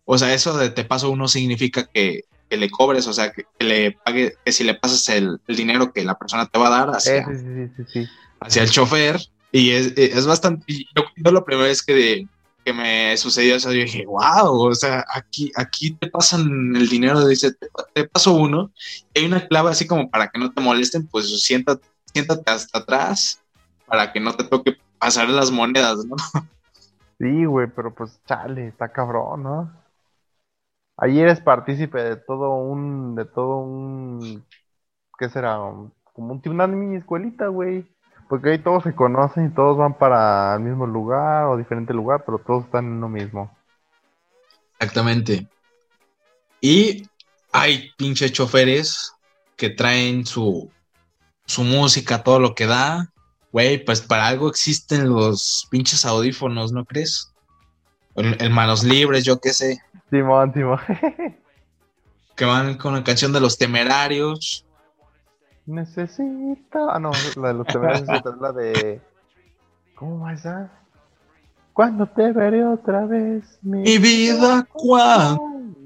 [0.06, 3.94] O sea, eso de te paso uno significa que, le cobres, o sea, que, le
[3.94, 6.90] pague, que si le pasas el, el dinero que la persona te va a dar
[6.90, 8.10] hacia, Eh, sí, sí, sí, sí, sí.
[8.44, 9.20] Hacia el chofer,
[9.52, 12.28] y es, es bastante, yo, yo la primera vez que,
[12.64, 17.28] que me sucedió eso, yo dije, wow, o sea, aquí, aquí te pasan el dinero,
[17.28, 18.72] dice, te, te paso uno,
[19.14, 22.80] y hay una clave así como para que no te molesten, pues siéntate, siéntate hasta
[22.80, 23.42] atrás,
[23.86, 26.16] para que no te toque pasar las monedas, ¿no?
[27.20, 29.84] Sí, güey, pero pues chale, está cabrón, ¿no?
[30.98, 34.46] Ahí eres partícipe de todo un, de todo un,
[35.18, 35.58] ¿qué será?
[36.14, 37.86] Como un, una mini escuelita, güey.
[38.28, 42.24] Porque ahí todos se conocen y todos van para el mismo lugar o diferente lugar,
[42.26, 43.56] pero todos están en lo mismo.
[44.80, 45.48] Exactamente.
[46.62, 47.08] Y
[47.52, 49.14] hay pinches choferes
[49.56, 50.72] que traen su,
[51.46, 53.12] su música, todo lo que da.
[53.52, 57.32] Güey, pues para algo existen los pinches audífonos, ¿no crees?
[58.16, 59.82] En, en manos libres, yo qué sé.
[60.10, 60.80] Simón, Simón.
[62.36, 64.66] Que van con la canción de los temerarios.
[65.66, 66.90] Necesito.
[66.90, 69.02] Ah, no, la de los temerarios es la de.
[69.96, 70.70] ¿Cómo va esa?
[71.74, 75.40] Cuando te veré otra vez, Mi vida, cuando.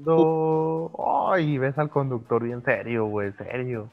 [0.04, 0.92] cuando.
[1.30, 3.90] Ay, ves al conductor bien serio, güey, serio.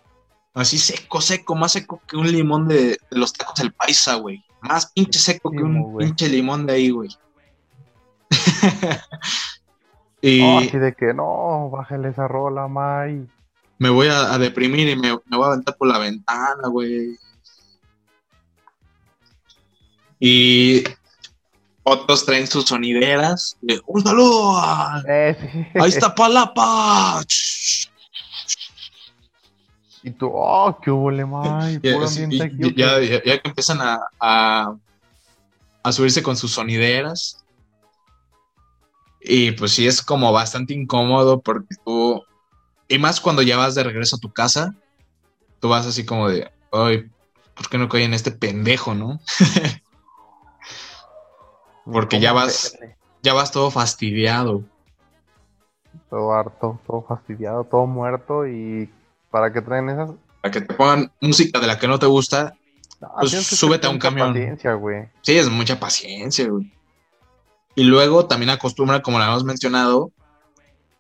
[0.54, 4.44] Así seco, seco, más seco que un limón de, de los tacos del paisa, güey.
[4.62, 6.08] Más pinche seco que un güey.
[6.08, 7.10] pinche limón de ahí, güey.
[10.22, 13.28] y Oh, así de que no, bájale esa rola, May.
[13.78, 17.18] Me voy a, a deprimir y me, me voy a aventar por la ventana, güey.
[20.20, 20.84] Y
[21.84, 23.58] otros traen sus sonideras.
[23.62, 24.58] de, ¡Un saludo!
[24.58, 25.80] a- Eh, sí.
[25.80, 27.22] ¡Ahí está Palapa!
[30.04, 32.38] Y tú, oh, qué hubo, May, Ya, sí,
[32.76, 34.76] ya, que empiezan a, a,
[35.84, 37.44] a subirse con sus sonideras.
[39.20, 42.24] Y pues sí, es como bastante incómodo porque tú,
[42.88, 44.74] y más cuando ya vas de regreso a tu casa,
[45.60, 47.10] tú vas así como de, ay,
[47.56, 49.20] ¿por qué no caí en este pendejo, no?
[51.86, 52.78] Porque ya vas,
[53.22, 54.64] ya vas todo fastidiado.
[56.10, 58.90] Todo harto, todo fastidiado, todo muerto y
[59.30, 60.12] ¿para qué traen esas?
[60.42, 62.56] Para que te pongan música de la que no te gusta,
[63.02, 64.34] No, Pues súbete a un camión.
[64.34, 65.10] Paciencia, güey.
[65.22, 66.72] sí, es mucha paciencia, güey.
[67.76, 70.12] Y luego también acostumbran, como lo hemos mencionado,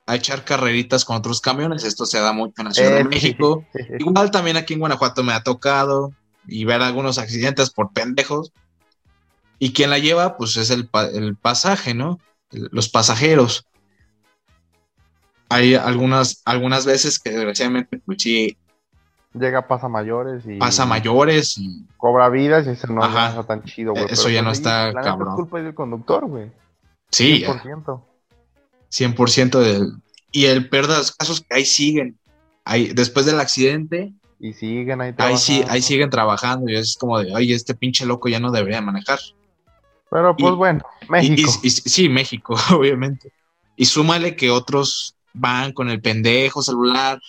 [0.08, 1.84] a echar carreritas con otros camiones.
[1.84, 3.08] Esto se da mucho en la Ciudad Eh, de sí.
[3.10, 3.66] México.
[4.00, 6.14] Igual también aquí en Guanajuato me ha tocado
[6.48, 8.52] y ver algunos accidentes por pendejos.
[9.58, 12.20] Y quien la lleva, pues es el, pa- el pasaje, ¿no?
[12.52, 13.66] El- Los pasajeros.
[15.50, 18.58] Hay algunas, algunas veces que desgraciadamente, pues sí,
[19.38, 23.26] Llega pasa mayores y pasa mayores y cobra vidas y eso no, Ajá.
[23.34, 24.06] no está tan chido, güey.
[24.10, 25.28] Eso ya no pues, está la neta cabrón.
[25.30, 26.52] Es culpa del conductor, güey.
[27.12, 28.02] sí, 100%.
[28.92, 29.94] 100% del...
[30.32, 32.18] Y el peor de los casos que ahí siguen.
[32.66, 35.72] Ahí, después del accidente, Y siguen ahí ahí, sí, trabajando.
[35.74, 39.20] ahí siguen trabajando y es como de, oye, este pinche loco ya no debería manejar.
[40.12, 41.52] Pero pues Y- bueno, México.
[41.64, 43.32] y- y- sí, México, obviamente.
[43.76, 47.20] Y súmale que otros van con el pendejo celular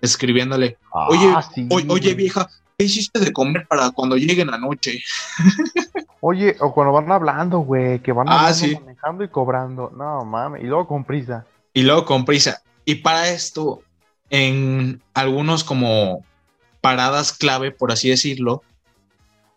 [0.00, 2.14] escribiéndole, oye, Ah, sí, o- oye güey.
[2.14, 5.00] vieja, ¿qué hiciste de comer para cuando lleguen la noche?
[6.24, 8.76] Oye, o cuando van hablando, güey, que van Ah, sí.
[8.76, 9.90] manejando y cobrando.
[9.96, 10.62] No, mames.
[10.62, 11.46] Y luego con prisa.
[11.74, 12.62] Y luego con prisa.
[12.84, 13.82] Y para esto,
[14.30, 16.24] en algunos como
[16.80, 18.62] paradas clave, por así decirlo,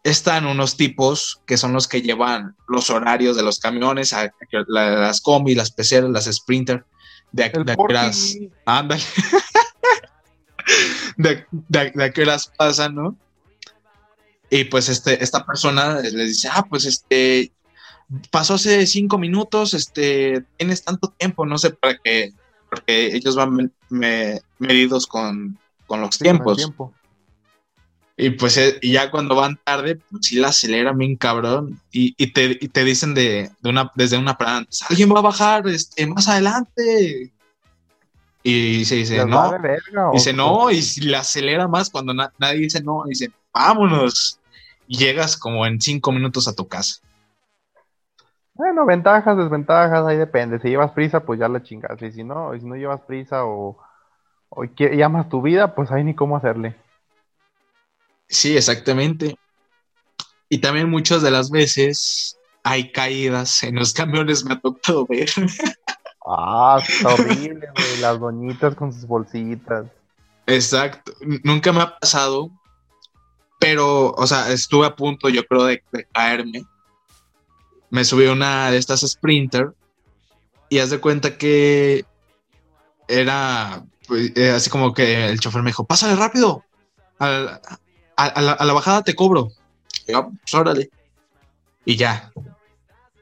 [0.04, 4.34] están unos tipos que son los que llevan los horarios de los camiones, a-
[4.68, 6.84] la- las combis, las peceras, las sprinter,
[7.32, 8.52] de, a- de a qué horas- porqui.
[8.66, 9.04] ándale.
[11.18, 13.16] de, de- de pasan, ¿no?
[14.56, 17.52] Y pues este, esta persona les dice, ah, pues este,
[18.32, 22.32] pasó hace cinco minutos, este, tienes tanto tiempo, no sé para qué,
[22.70, 26.58] porque ellos van me- me- medidos con, con los tiempos.
[26.58, 26.94] tiempo.
[28.18, 31.82] Y pues eh, y ya cuando van tarde, pues sí la aceleran bien cabrón.
[31.92, 35.20] Y, y te, y te dicen de, de una, desde una parada antes, alguien va
[35.20, 37.34] a bajar este, más adelante.
[38.42, 39.52] Y se dice, ¿Les no.
[39.60, 44.40] verga Dice, no, y si la acelera más cuando na- nadie dice no, dice, vámonos.
[44.88, 47.02] Y llegas como en cinco minutos a tu casa.
[48.54, 50.60] Bueno, ventajas, desventajas, ahí depende.
[50.60, 52.02] Si llevas prisa, pues ya la chingas.
[52.02, 53.78] Y si no, si no llevas prisa o,
[54.50, 56.76] o llamas tu vida, pues ahí ni cómo hacerle.
[58.28, 59.38] Sí, exactamente.
[60.50, 65.30] Y también muchas de las veces hay caídas en los camiones, me ha tocado ver.
[66.28, 67.98] Ah, está horrible, güey.
[68.02, 69.86] Las doñitas con sus bolsitas.
[70.48, 71.12] Exacto.
[71.44, 72.50] Nunca me ha pasado,
[73.66, 76.64] pero, o sea, estuve a punto, yo creo, de, de caerme.
[77.90, 79.74] Me subí a una de estas Sprinter
[80.70, 82.06] y haz de cuenta que
[83.08, 86.64] era pues, eh, así como que el chofer me dijo, pásale rápido,
[87.18, 87.60] a,
[88.18, 89.48] a- a la, a la bajada te cobro.
[90.08, 90.90] Y yo, pues órale.
[91.86, 92.32] Y ya,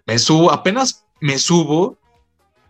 [0.06, 1.98] me subo, apenas me subo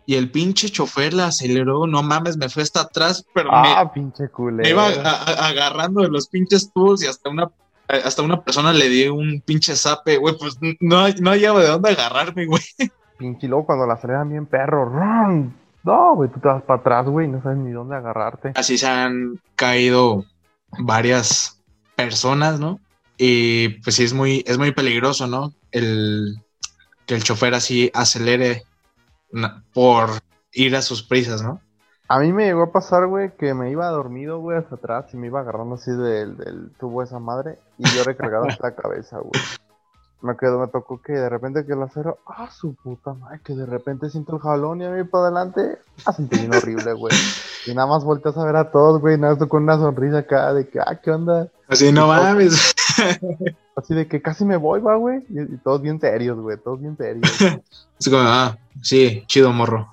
[0.05, 3.91] y el pinche chofer la aceleró, no mames, me fue hasta atrás, pero me, Ah,
[3.91, 7.49] pinche me iba agarrando de los pinches tubos y hasta una
[7.87, 11.89] hasta una persona le di un pinche zape, güey, pues no, no hallaba de dónde
[11.91, 12.63] agarrarme, güey.
[13.17, 14.89] Pinche loco cuando la aceleran bien perro.
[15.83, 18.53] No, güey, tú te vas para atrás, güey, no sabes ni dónde agarrarte.
[18.55, 20.25] Así se han caído
[20.79, 21.61] varias
[21.95, 22.79] personas, ¿no?
[23.17, 25.53] Y pues sí es muy, es muy peligroso, ¿no?
[25.71, 26.37] El
[27.05, 28.63] que el chofer así acelere
[29.73, 30.09] por
[30.53, 31.61] ir a sus prisas, ¿no?
[32.13, 35.17] A mí me llegó a pasar, güey, que me iba dormido, güey, hasta atrás y
[35.17, 39.17] me iba agarrando así del, del tubo esa madre y yo recargado hasta la cabeza,
[39.17, 39.41] güey.
[40.21, 43.55] Me quedó, me tocó que de repente que el acero, ah, su puta madre, que
[43.55, 47.15] de repente siento el jalón y a mí para adelante, ah, sentí bien horrible, güey.
[47.65, 50.53] Y nada más volteas a ver a todos, güey, nada más con una sonrisa acá
[50.53, 51.47] de que, ah, ¿qué onda?
[51.67, 52.75] Así no mames.
[53.75, 55.25] Así de que casi me voy, va, güey.
[55.29, 57.41] Y, y todos bien serios, güey, todos bien serios.
[57.99, 59.89] Es como, ah, sí, chido morro.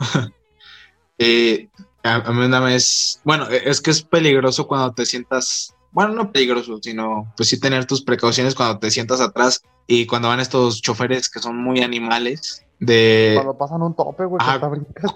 [1.16, 1.70] Eh,
[2.02, 6.32] a, mí una vez, bueno, e- es que es peligroso cuando te sientas, bueno, no
[6.32, 10.80] peligroso, sino pues sí tener tus precauciones cuando te sientas atrás y cuando van estos
[10.80, 14.40] choferes que son muy animales de Cuando pasan un tope, güey,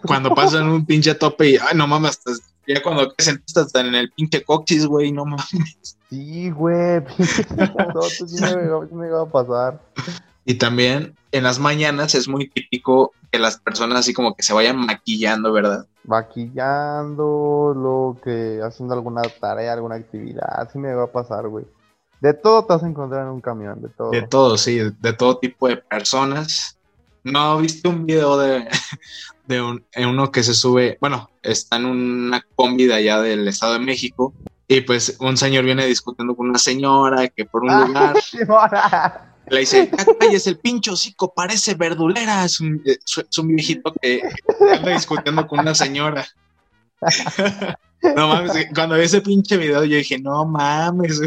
[0.06, 2.20] cuando pasan un pinche tope y, ay, no mames,
[2.66, 5.96] ya cuando te sentaste hasta en el pinche coxis, güey, no mames.
[6.10, 7.46] Sí, güey, pinche
[8.40, 9.80] me, me iba a pasar.
[10.44, 14.52] Y también en las mañanas es muy típico que las personas así como que se
[14.52, 15.86] vayan maquillando, ¿verdad?
[16.04, 21.64] Maquillando, lo que haciendo alguna tarea, alguna actividad, sí me va a pasar, güey.
[22.20, 24.10] De todo te vas a encontrar en un camión, de todo.
[24.10, 26.78] De todo, sí, de todo tipo de personas.
[27.22, 28.68] ¿No viste un video de,
[29.46, 33.48] de un- en uno que se sube, bueno, está en una combi de allá del
[33.48, 34.34] Estado de México
[34.68, 38.16] y pues un señor viene discutiendo con una señora que por un Ah, lugar.
[39.50, 39.90] Le dice,
[40.20, 42.44] "Ya es el pincho hocico, parece verdulera.
[42.44, 44.22] Es un, eh, es un viejito que
[44.74, 46.26] anda discutiendo con una señora.
[48.16, 51.20] No mames, cuando vi ese pinche video yo dije, no mames.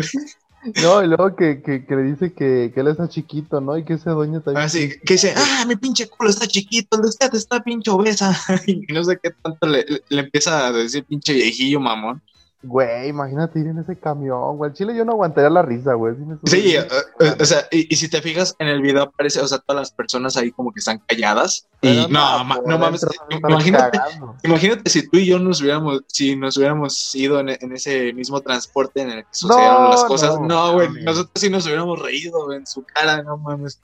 [0.84, 3.78] No, y luego que, que, que le dice que, que él está chiquito, ¿no?
[3.78, 4.64] Y que ese dueño también.
[4.66, 8.38] Así que dice, ah, mi pinche culo está chiquito, el de usted está pinche obesa.
[8.68, 12.22] Y no sé qué tanto le- le empieza a decir pinche viejillo, mamón.
[12.64, 14.72] Güey, imagínate ir en ese camión, güey.
[14.72, 16.16] Al chile yo no aguantaría la risa, güey.
[16.46, 16.88] Sí, eh,
[17.20, 19.80] eh, o sea, y, y si te fijas en el video aparece, o sea, todas
[19.80, 21.68] las personas ahí como que están calladas.
[21.82, 23.06] Y Pero no, ma- no mames,
[23.48, 24.00] imagínate,
[24.44, 28.42] imagínate si tú y yo nos hubiéramos, si nos hubiéramos ido en, en ese mismo
[28.42, 30.40] transporte en el que sucedieron No, las cosas.
[30.40, 31.04] no, No, güey, mames.
[31.04, 33.80] nosotros sí nos hubiéramos reído en su cara, no mames.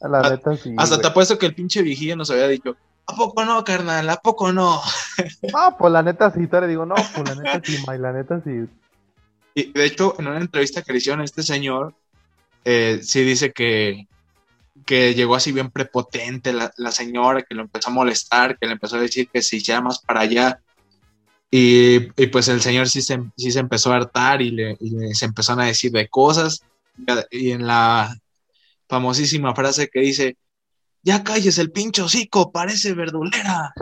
[0.00, 0.74] La Ah, neta sí.
[0.76, 1.02] Hasta güey.
[1.02, 2.76] te apuesto que el pinche viejillo nos había dicho,
[3.08, 4.08] ¿a poco no, carnal?
[4.10, 4.80] ¿A poco no?
[5.52, 8.12] No, pues la neta sí, te le digo, no, pues la neta sí, May, la
[8.12, 8.50] neta sí.
[9.54, 11.94] Y de hecho, en una entrevista que le hicieron a este señor,
[12.64, 14.06] eh, sí dice que,
[14.86, 18.74] que llegó así bien prepotente la, la señora, que lo empezó a molestar, que le
[18.74, 20.60] empezó a decir que se hiciera más para allá.
[21.50, 24.90] Y, y pues el señor sí se, sí se empezó a hartar y, le, y
[24.90, 26.62] le- se empezaron a decir de cosas.
[27.30, 28.14] Y en la
[28.88, 30.36] famosísima frase que dice,
[31.02, 33.72] ya calles el pincho hocico, parece verdulera.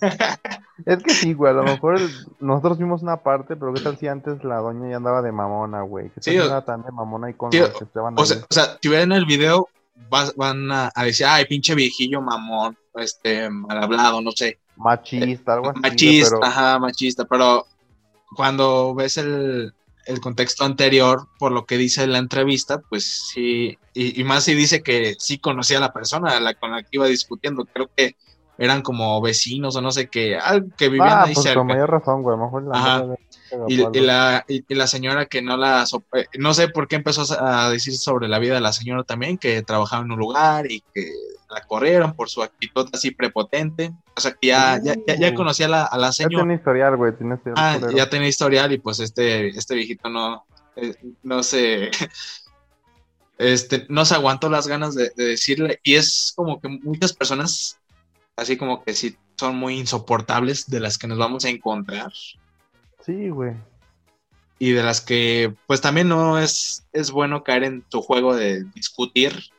[0.84, 1.98] Es que sí, güey, a lo mejor
[2.38, 5.80] nosotros vimos una parte, pero qué tal si antes la doña ya andaba de mamona,
[5.80, 6.10] güey.
[6.10, 8.36] Que Sí, sí, o- andaba tan de mamona y con Sí, los que O sea,
[8.48, 9.68] o sea, si ven el video,
[10.10, 15.54] vas- van a, a decir, ay, pinche viejillo mamón, este, mal hablado, no sé, machista,
[15.54, 15.80] algo así.
[15.80, 17.66] machista, pero- ajá, machista, pero
[18.36, 19.72] cuando ves el,
[20.06, 24.44] el contexto anterior, por lo que dice en la entrevista, pues sí, y, y más
[24.44, 27.64] si dice que sí conocía a la persona a la, con la que iba discutiendo,
[27.72, 28.16] creo que
[28.58, 31.60] eran como vecinos o no sé qué, algo que vivían Ah, ahí pues cerca.
[31.60, 32.38] con mayor razón, güey.
[32.38, 33.06] Mejor la Ajá.
[33.06, 33.16] de-
[33.68, 35.84] Y, y la, y, y la señora que no la...
[36.14, 39.36] eh, No sé por qué empezó a decir sobre la vida de la señora también,
[39.38, 41.10] que trabajaba en un lugar y que
[41.50, 43.92] la corrieron por su actitud así prepotente.
[44.16, 46.36] O sea, que ya, ya, ya, ya conocía a la, a la Ya señora.
[46.44, 47.16] tiene historial, güey.
[47.16, 47.56] Tiene historial.
[47.58, 50.44] Ah, ya tenía historial y pues este, este viejito no,
[50.76, 51.90] eh, no se...
[53.38, 57.78] Este, no se aguantó las ganas de, de decirle y es como que muchas personas
[58.34, 62.10] así como que sí son muy insoportables de las que nos vamos a encontrar
[63.04, 63.52] Sí, güey.
[64.58, 68.64] y de las que pues también no es, es bueno caer en tu juego de
[68.74, 69.50] discutir,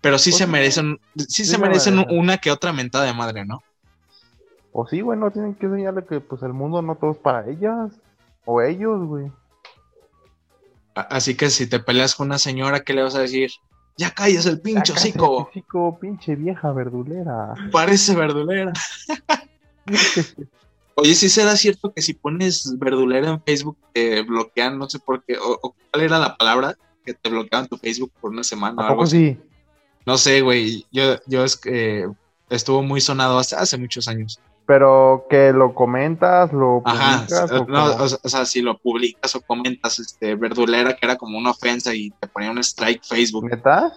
[0.00, 3.44] pero sí Pues se merecen, sí, Sí se merecen una que otra mentada de madre,
[3.44, 3.62] ¿no?
[4.72, 7.48] O sí, güey, no tienen que enseñarle que pues el mundo no todo es para
[7.48, 7.92] ellas.
[8.44, 9.30] O ellos, güey.
[10.94, 13.50] Así que si te peleas con una señora, ¿qué le vas a decir?
[13.96, 17.54] Ya calles el pinche Sácate, hocico, pinche vieja verdulera.
[17.72, 18.72] parece verdulera.
[20.94, 25.24] Oye, sí será cierto que si pones verdulera en Facebook te bloquean, no sé por
[25.24, 28.82] qué, o, o cuál era la palabra que te bloqueaban tu Facebook por una semana
[28.82, 29.16] o ¿A algo poco así.
[29.34, 29.49] sí?
[30.06, 32.08] No sé, güey, yo, yo es que
[32.48, 34.40] estuvo muy sonado hace, hace muchos años.
[34.66, 37.50] Pero que lo comentas, lo Ajá, publicas.
[37.50, 38.04] o no, cómo?
[38.04, 41.50] o, sea, o sea, si lo publicas o comentas, este, verdulera, que era como una
[41.50, 43.50] ofensa y te ponía un strike Facebook.
[43.50, 43.92] ¿Neta?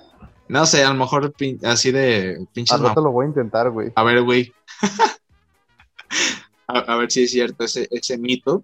[0.48, 3.70] No sé, a lo mejor pin- así de pinches rato mam- lo voy a intentar,
[3.70, 3.92] güey.
[3.96, 4.52] A ver, güey.
[6.68, 8.64] a, a ver si es cierto ese, ese mito.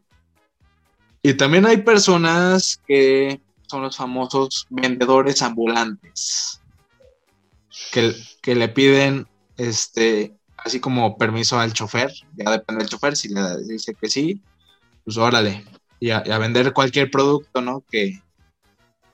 [1.22, 6.59] Y también hay personas que son los famosos vendedores ambulantes.
[7.92, 9.28] Que, que le piden
[9.58, 14.42] este así como permiso al chofer, ya depende del chofer, si le dice que sí,
[15.04, 15.66] pues órale,
[16.00, 17.84] y a, y a vender cualquier producto, ¿no?
[17.90, 18.22] Que,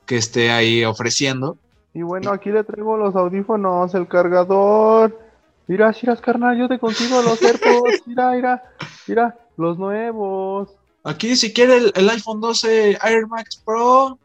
[0.04, 1.58] que esté ahí ofreciendo.
[1.94, 5.18] Y bueno, aquí le traigo los audífonos, el cargador.
[5.66, 8.02] Mira, Shiras, carnal, yo te consigo los AirPods.
[8.06, 8.62] Mira, mira,
[9.06, 10.76] mira, los nuevos.
[11.02, 14.18] Aquí, si quiere el, el iPhone 12 Air Max Pro,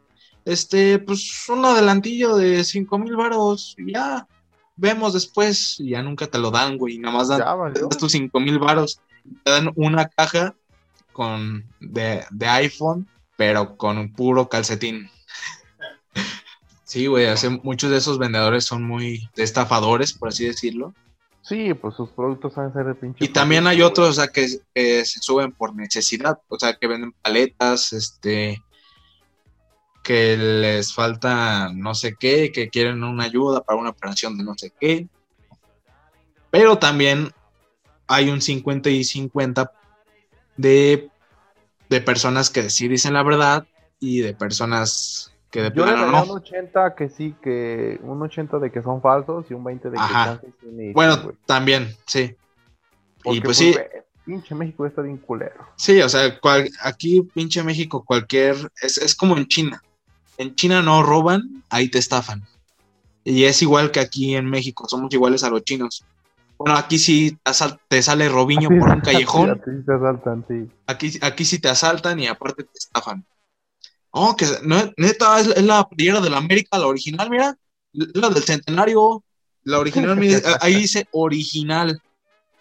[0.44, 4.26] este, pues un adelantillo de 5 mil varos, y ya,
[4.76, 7.40] vemos después, y ya nunca te lo dan, güey, nada más dan
[7.74, 9.00] das tus 5 mil varos,
[9.44, 10.54] te dan una caja
[11.12, 13.06] con, de, de iPhone,
[13.36, 15.08] pero con un puro calcetín.
[16.84, 20.94] Sí, güey, hace- muchos de esos vendedores son muy estafadores, por así decirlo.
[21.40, 23.24] Sí, pues sus productos van a ser de pinche.
[23.24, 26.86] Y también hay otros, o sea, que, que se suben por necesidad, o sea, que
[26.86, 28.62] venden paletas, este,
[30.02, 34.54] que les falta no sé qué, que quieren una ayuda para una operación de no
[34.56, 35.06] sé qué.
[36.50, 37.30] Pero también
[38.06, 39.70] hay un 50 y 50
[40.56, 41.08] de,
[41.88, 43.66] de personas que sí dicen la verdad
[44.00, 46.22] y de personas que de Yo plano no.
[46.24, 49.96] un 80 que sí, que un 80 de que son falsos y un 20 de
[49.96, 50.40] que Ajá.
[50.42, 51.36] sí ni- Bueno, güey.
[51.46, 52.34] también, sí.
[53.22, 53.74] Porque, y pues sí,
[54.24, 55.68] pinche México está bien culero.
[55.76, 59.80] Sí, o sea, cual- aquí pinche México, cualquier, es, es como en China.
[60.42, 62.42] En China no roban, ahí te estafan.
[63.22, 66.04] Y es igual que aquí en México, somos iguales a los chinos.
[66.58, 67.38] Bueno, aquí sí
[67.88, 69.50] te, sale Robiño por un callejón.
[69.50, 70.68] A ti sí te asaltan, sí.
[70.86, 73.24] Aquí, aquí sí te asaltan y aparte te estafan.
[74.10, 77.56] Oh, que no, neta, es, es la playera de la América, la original, mira.
[77.92, 79.22] La del centenario.
[79.62, 82.02] La original, mira, ahí dice original.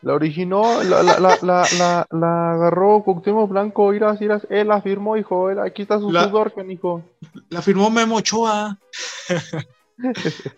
[0.01, 4.81] La originó, la, la, la, la, la, la agarró Cuauhtémoc Blanco, irás, irás, él la
[4.81, 7.03] firmó, hijo, él, aquí está su sudor, hijo.
[7.49, 8.79] La firmó Memo Ochoa.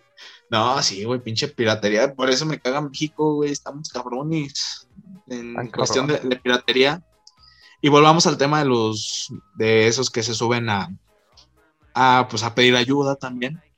[0.50, 2.14] No, sí, güey, pinche piratería.
[2.14, 3.50] Por eso me caga México, güey.
[3.50, 4.86] Estamos cabrones
[5.26, 7.02] en cuestión de, de piratería.
[7.80, 10.96] Y volvamos al tema de los, de esos que se suben a,
[11.92, 13.60] a, pues, a pedir ayuda también.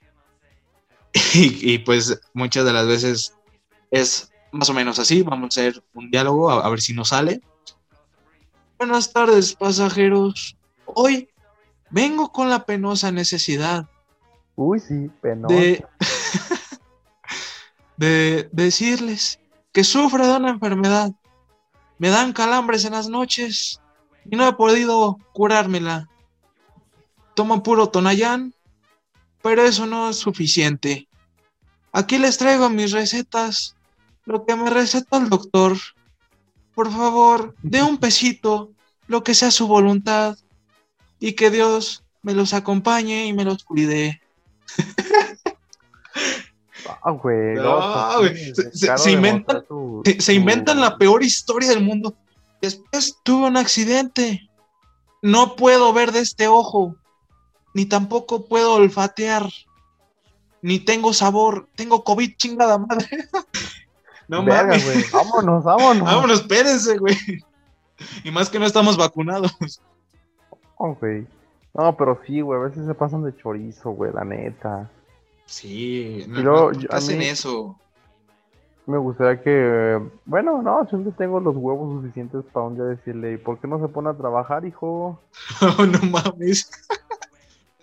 [1.32, 3.34] Y, y, pues muchas de las veces
[3.90, 5.22] es más o menos así.
[5.22, 7.40] Vamos a hacer un diálogo, a, a ver si nos sale.
[8.78, 10.56] Buenas tardes, pasajeros.
[10.84, 11.28] Hoy
[11.90, 13.86] vengo con la penosa necesidad
[14.56, 15.54] Uy, sí, penoso.
[15.54, 15.84] de,
[17.96, 19.38] de decirles
[19.72, 21.12] que sufro de una enfermedad.
[21.98, 23.80] Me dan calambres en las noches
[24.24, 26.08] y no he podido curármela.
[27.34, 28.54] Tomo puro Tonayán,
[29.42, 31.08] pero eso no es suficiente.
[31.92, 33.75] Aquí les traigo mis recetas,
[34.26, 35.76] lo que me receta el doctor.
[36.74, 38.70] Por favor, de un pesito,
[39.06, 40.36] lo que sea su voluntad,
[41.18, 44.20] y que Dios me los acompañe y me los cuide.
[47.02, 47.54] Ah, güey.
[47.54, 50.80] No, no, güey, sí, se- se- claro, se inventan- demostrar tu- Se, se tu- inventan
[50.80, 52.14] la peor historia del mundo.
[52.60, 54.48] Después tuve un accidente.
[55.22, 56.94] No puedo ver de este ojo.
[57.74, 59.48] Ni tampoco puedo olfatear.
[60.62, 61.68] Ni tengo sabor.
[61.74, 63.08] Tengo COVID, chingada madre.
[64.28, 65.12] no Verga, mames.
[65.12, 66.02] Vámonos, vámonos.
[66.04, 67.16] Vámonos, espérense, güey.
[68.24, 69.56] Y más que no estamos vacunados.
[70.78, 71.26] No, güey.
[71.74, 74.90] No, pero sí, güey, a veces se pasan de chorizo, güey, la neta.
[75.46, 77.78] Sí, no, Y luego, no, ¿por yo- qué a hacen mí- eso?
[78.86, 83.36] Me gustaría que, bueno, no, siempre tengo los huevos suficientes para un día decirle, ¿y
[83.36, 85.18] por qué no se pone a trabajar, hijo?
[85.78, 86.70] no mames.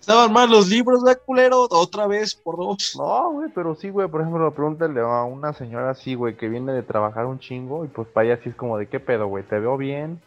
[0.04, 1.66] Estaban mal los libros, ¿verdad, culero?
[1.70, 2.94] Otra vez, por dos.
[2.94, 6.74] No, güey, pero sí, güey, por ejemplo, pregúntale a una señora así, güey, que viene
[6.74, 9.44] de trabajar un chingo y pues para ella sí es como de, ¿qué pedo, güey?
[9.44, 10.20] Te veo bien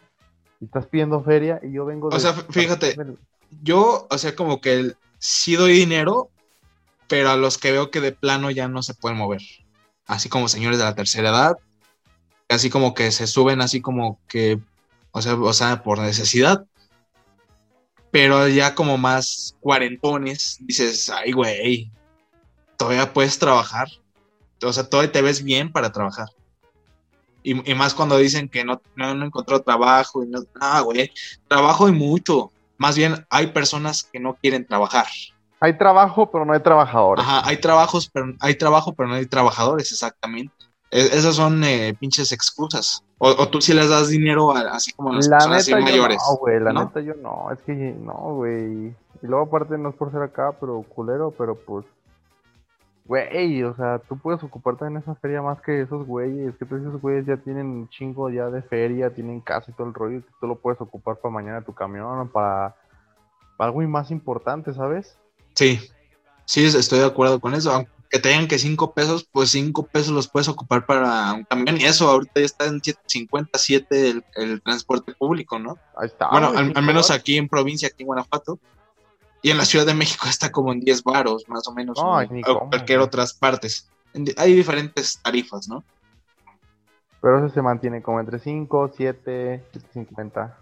[0.60, 2.16] y estás pidiendo feria y yo vengo de...
[2.16, 2.96] O sea, fíjate,
[3.62, 6.28] yo, o sea, como que sí doy dinero,
[7.06, 9.42] pero a los que veo que de plano ya no se pueden mover.
[10.08, 11.56] Así como señores de la tercera edad,
[12.48, 14.58] así como que se suben así como que,
[15.12, 16.66] o sea, o sea, por necesidad.
[18.10, 21.90] Pero ya como más cuarentones, dices, ay, güey,
[22.76, 23.88] todavía puedes trabajar.
[24.62, 26.28] O sea, todavía te ves bien para trabajar.
[27.42, 30.24] Y, y más cuando dicen que no, no, no encontró trabajo.
[30.24, 31.12] Y no, ah, güey,
[31.48, 32.50] trabajo y mucho.
[32.78, 35.06] Más bien hay personas que no quieren trabajar.
[35.60, 37.24] Hay trabajo, pero no hay trabajadores.
[37.24, 40.54] Ajá, hay trabajos, pero hay trabajo, pero no hay trabajadores, exactamente.
[40.90, 43.02] E- esas son eh, pinches excusas.
[43.18, 45.80] O, o tú sí les das dinero a- así como a las La personas neta
[45.80, 46.18] mayores.
[46.28, 46.84] no, güey, la ¿no?
[46.84, 48.88] neta yo no, es que no, güey.
[49.22, 51.84] Y luego aparte no es por ser acá, pero culero, pero pues,
[53.04, 56.82] güey, o sea, tú puedes ocuparte en esa feria más que esos güeyes, que todos
[56.82, 60.20] esos güeyes ya tienen un chingo ya de feria, tienen casa y todo el rollo,
[60.20, 62.76] que tú lo puedes ocupar para mañana tu camión o para,
[63.56, 65.16] para algo más importante, ¿sabes?
[65.54, 65.80] Sí,
[66.44, 67.84] sí, es- estoy de acuerdo con eso.
[68.08, 71.78] Aunque te digan que cinco pesos, pues cinco pesos los puedes ocupar para un camión.
[71.78, 75.76] Y eso ahorita ya está en 757 el, el transporte público, ¿no?
[75.94, 76.30] Ahí está.
[76.30, 78.58] bueno, al, menos aquí en provincia, aquí en Guanajuato.
[79.42, 81.98] Y en la Ciudad de México está como en 10 varos, más o menos.
[81.98, 83.90] No, ni o cualquier otras partes.
[84.14, 85.84] En Hay diferentes tarifas, ¿no?
[87.20, 90.58] Pero eso se mantiene como entre 5, 7, 50.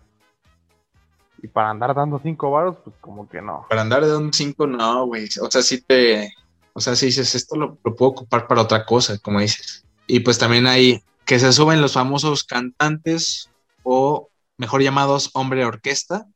[1.44, 3.66] Y para andar dando 5 varos, pues como que no.
[3.68, 5.28] Para andar de un 5, no, güey.
[5.40, 6.32] O sea, si te.
[6.76, 9.86] O sea, si dices, esto lo, lo puedo ocupar para otra cosa, como dices.
[10.06, 13.48] Y pues también hay que se suben los famosos cantantes
[13.82, 16.26] o mejor llamados hombre orquesta.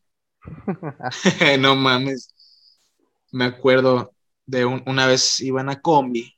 [1.60, 2.34] no mames.
[3.32, 4.14] Me acuerdo
[4.46, 6.34] de un- una vez iba en a combi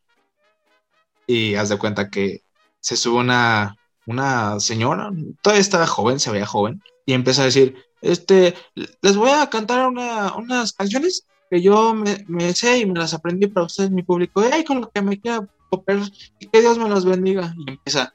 [1.24, 2.42] y haz de cuenta que
[2.80, 3.76] se sube una,
[4.06, 5.10] una señora,
[5.42, 8.54] todavía estaba joven, se veía joven, y empieza a decir, este,
[9.00, 13.12] les voy a cantar una- unas canciones que yo me, me sé y me las
[13.12, 15.20] aprendí para ustedes, mi público, y ay, con lo que me
[15.68, 15.98] copiar,
[16.38, 17.54] y que Dios me los bendiga.
[17.58, 18.14] Y empieza,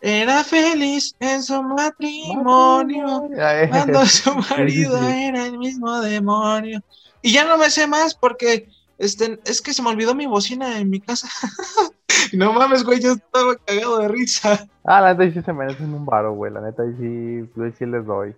[0.00, 6.80] era feliz en su matrimonio, Ay, cuando su marido era el mismo demonio.
[7.22, 10.80] Y ya no me sé más porque este, es que se me olvidó mi bocina
[10.80, 11.28] en mi casa.
[12.32, 14.66] no mames, güey, yo estaba cagado de risa.
[14.82, 16.52] Ah, la neta sí se merecen un varo, güey.
[16.52, 18.34] La neta sí, yo ahí sí les doy.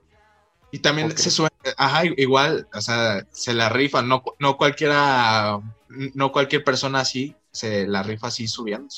[0.72, 6.32] Y también se suena, ajá, igual, o sea, se la rifan, no, no cualquiera, no
[6.32, 8.88] cualquier persona así se la rifa así subiendo.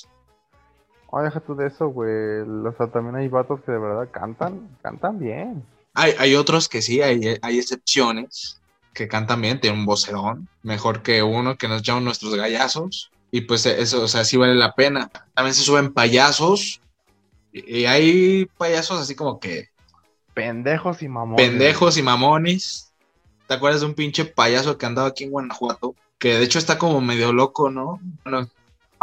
[1.08, 2.40] Oh, deja tú de eso, güey.
[2.40, 5.64] O sea, también hay vatos que de verdad cantan, cantan bien.
[5.94, 8.60] Hay, hay otros que sí, hay, hay excepciones
[8.94, 13.10] que cantan bien, tienen un vocerón, mejor que uno que nos llaman nuestros gallazos.
[13.30, 15.10] Y pues eso, o sea, sí vale la pena.
[15.34, 16.80] También se suben payasos.
[17.52, 19.71] Y, y hay payasos así como que
[20.34, 21.46] Pendejos y mamones.
[21.48, 22.92] pendejos y mamones.
[23.46, 25.94] ¿Te acuerdas de un pinche payaso que andaba aquí en Guanajuato?
[26.18, 28.00] Que de hecho está como medio loco, ¿no?
[28.24, 28.48] Bueno,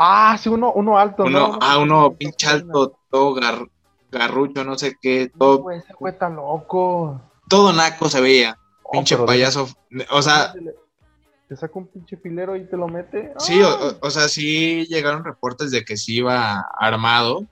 [0.01, 1.59] Ah, sí, uno, uno alto, uno, ¿no?
[1.61, 3.69] ah, uno pinche alto, todo gar-
[4.09, 7.19] garrucho, no sé qué, todo, Güey, ese güey está loco.
[7.49, 8.57] todo naco se veía.
[8.83, 9.67] Oh, Pinche payaso.
[10.09, 10.53] O sea,
[11.49, 13.33] Te saca un pinche filero y te lo mete.
[13.39, 13.77] sí, o, ¡Ah!
[14.01, 17.45] o- o sea, sí llegaron reportes de que sí iba armado.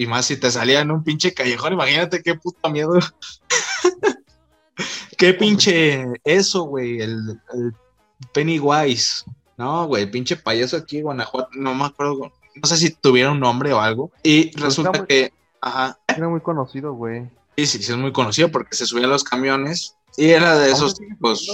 [0.00, 2.94] Y más si te salía en un pinche callejón, imagínate qué puto miedo.
[5.18, 7.74] qué pinche eso, güey, el, el
[8.32, 9.24] Pennywise.
[9.58, 13.40] No, güey, pinche payaso aquí en Guanajuato, no me acuerdo, no sé si tuviera un
[13.40, 14.10] nombre o algo.
[14.22, 17.28] Y resulta está muy- que, ajá, Era muy conocido, güey.
[17.58, 20.70] sí, sí, sí, es muy conocido porque se subía a los camiones y era de
[20.70, 21.46] esos ¿Aún se sigue tipos,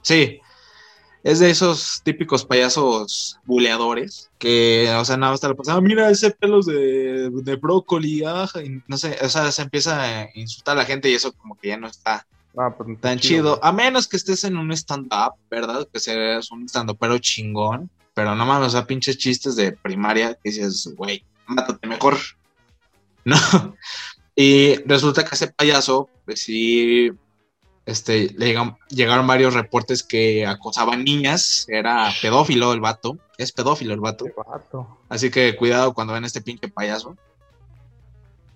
[0.00, 0.40] sí,
[1.24, 6.10] es de esos típicos payasos buleadores que, o sea, nada más te lo pasaba, mira
[6.10, 10.76] ese pelos de, de brócoli, ajá", y no sé, o sea, se empieza a insultar
[10.76, 13.58] a la gente y eso como que ya no está Ah, pues no tan chido,
[13.62, 15.88] a menos que estés en un stand-up, ¿verdad?
[15.90, 20.34] Que seas un stand pero chingón, pero no mames, o sea, pinches chistes de primaria
[20.34, 22.16] que dices, güey, mátate mejor.
[23.24, 23.36] No.
[24.34, 27.12] Y resulta que ese payaso, pues sí,
[27.86, 33.92] este, le llegan- llegaron varios reportes que acosaban niñas, era pedófilo el vato, es pedófilo
[33.94, 34.26] el vato.
[35.08, 37.16] Así que cuidado cuando ven este pinche payaso.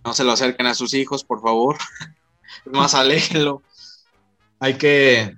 [0.04, 1.76] No se lo acerquen a sus hijos, por favor.
[2.64, 3.62] Más aléjenlo.
[4.60, 5.34] Hay que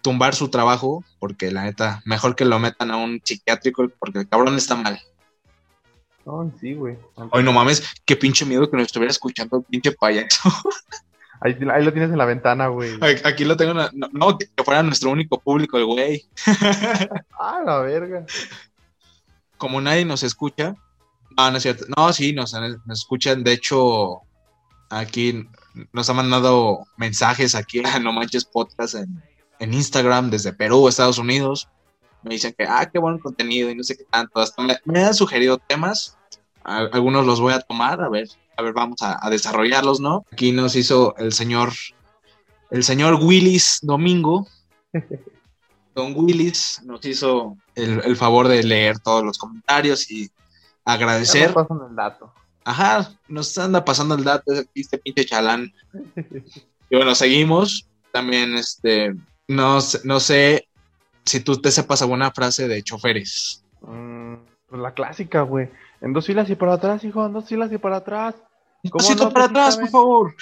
[0.00, 4.28] tumbar su trabajo, porque la neta, mejor que lo metan a un psiquiátrico, porque el
[4.28, 5.00] cabrón está mal.
[6.24, 6.96] Ay, sí, güey.
[7.32, 10.48] Ay, no mames, qué pinche miedo que nos estuviera escuchando el pinche payaso.
[11.44, 12.92] Ahí, ahí lo tienes en la ventana, güey.
[13.24, 16.24] Aquí lo tengo, en la- no, no, que fuera nuestro único público, el güey.
[17.38, 18.24] Ah, la verga.
[19.56, 20.74] como nadie nos escucha,
[21.36, 24.20] no, no es cierto, no, sí, nos, nos escuchan, de hecho,
[24.90, 25.48] aquí
[25.92, 29.22] nos han mandado mensajes aquí a No Manches Podcast en,
[29.58, 31.68] en Instagram desde Perú, Estados Unidos,
[32.22, 35.02] me dicen que, ah, qué buen contenido y no sé qué tanto, hasta me, me
[35.04, 36.16] han sugerido temas,
[36.64, 40.24] a- algunos los voy a tomar, a ver, a ver, vamos a, a desarrollarlos, ¿no?
[40.32, 41.72] Aquí nos hizo el señor,
[42.70, 44.46] el señor Willis Domingo,
[45.94, 50.30] Don Willis nos hizo el, el favor de leer todos los comentarios y
[50.84, 51.54] agradecer.
[51.54, 52.32] nos pasan el dato.
[52.64, 55.72] Ajá, nos anda pasando el dato este pinche chalán.
[56.90, 57.88] Y bueno, seguimos.
[58.12, 59.14] También, este,
[59.48, 60.68] no, sé- no sé
[61.24, 63.64] si tú te sepas alguna frase de choferes.
[63.80, 64.34] Mm,
[64.68, 65.70] pues la clásica, güey.
[66.02, 68.34] En dos filas y para atrás, hijo, en dos filas y para atrás.
[68.90, 69.32] ¿Cómo pasito no?
[69.32, 70.34] para atrás, por favor.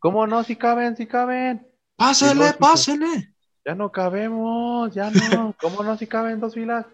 [0.00, 0.42] ¿Cómo no?
[0.42, 1.66] Si caben, si caben.
[1.94, 3.32] Pásale, no, pásale.
[3.64, 5.54] Ya no cabemos, ya no.
[5.60, 5.96] ¿Cómo no?
[5.96, 6.86] Si caben dos filas.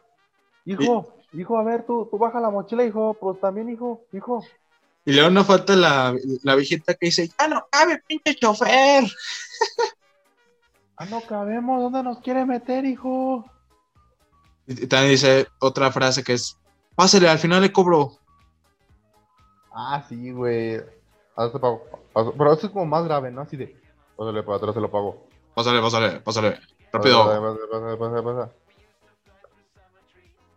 [0.66, 3.16] Hijo, hijo, a ver, tú, tú baja la mochila, hijo.
[3.18, 4.44] Pues también, hijo, hijo.
[5.06, 9.04] Y luego nos falta la, la viejita que dice, ya no cabe, pinche chofer.
[10.94, 13.44] Ah, no cabemos, ¿dónde nos quiere meter, hijo?
[14.68, 16.58] Y también dice otra frase que es,
[16.94, 18.18] pásale, al final le cobro.
[19.72, 20.80] Ah, sí, güey.
[21.36, 21.84] Ah, te pago.
[22.14, 23.42] Pero eso es como más grave, ¿no?
[23.42, 23.74] Así de,
[24.16, 25.26] pásale para atrás, se lo pago.
[25.54, 26.60] Pásale, pásale, pásale.
[26.92, 27.24] Rápido.
[27.24, 27.40] Pásale,
[27.70, 28.52] pásale, pásale, pásale.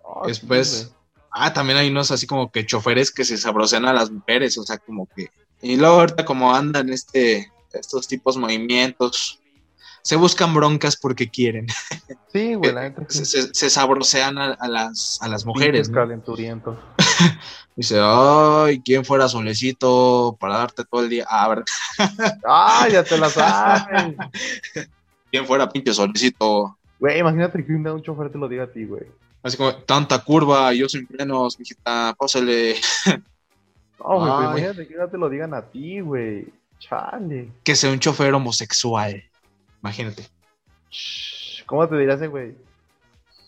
[0.04, 0.94] Ah, Después,
[1.32, 4.64] ah, también hay unos así como que choferes que se sabrosean a las mujeres, o
[4.64, 5.30] sea, como que.
[5.62, 9.40] Y luego ahorita como andan este, estos tipos movimientos,
[10.06, 11.66] se buscan broncas porque quieren.
[12.32, 13.26] Sí, güey, la sí.
[13.26, 15.96] Se, se- se sabrosean a, a las, a las mujeres, ¿no?
[15.96, 16.78] calenturientos.
[17.76, 21.26] Dice, ay, ¿quién fuera solecito para darte todo el día?
[21.28, 21.64] Ah, a ver,
[22.48, 24.14] ¡Ah, ya te la sabes!
[25.32, 26.78] ¿quién fuera pinche solecito?
[27.00, 29.06] Güey, imagínate que un chofer te lo diga a ti, güey.
[29.42, 32.76] Así como, tanta curva, yo sin frenos, mijita, pásale.
[33.98, 36.46] No, güey, imagínate que un día te lo digan a ti, güey.
[36.78, 37.52] Chale.
[37.64, 39.24] Que sea un chofer homosexual.
[39.86, 40.24] Imagínate.
[41.68, 42.56] ¿Cómo te dirás, ese güey?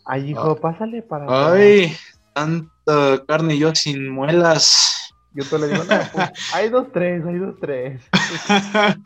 [0.04, 1.26] Ay, hijo, pásale para.
[1.52, 1.96] Ay,
[2.32, 5.12] tanta carne y yo sin muelas.
[5.34, 8.02] Yo te le digo, no, pues, hay dos, tres, hay dos, tres.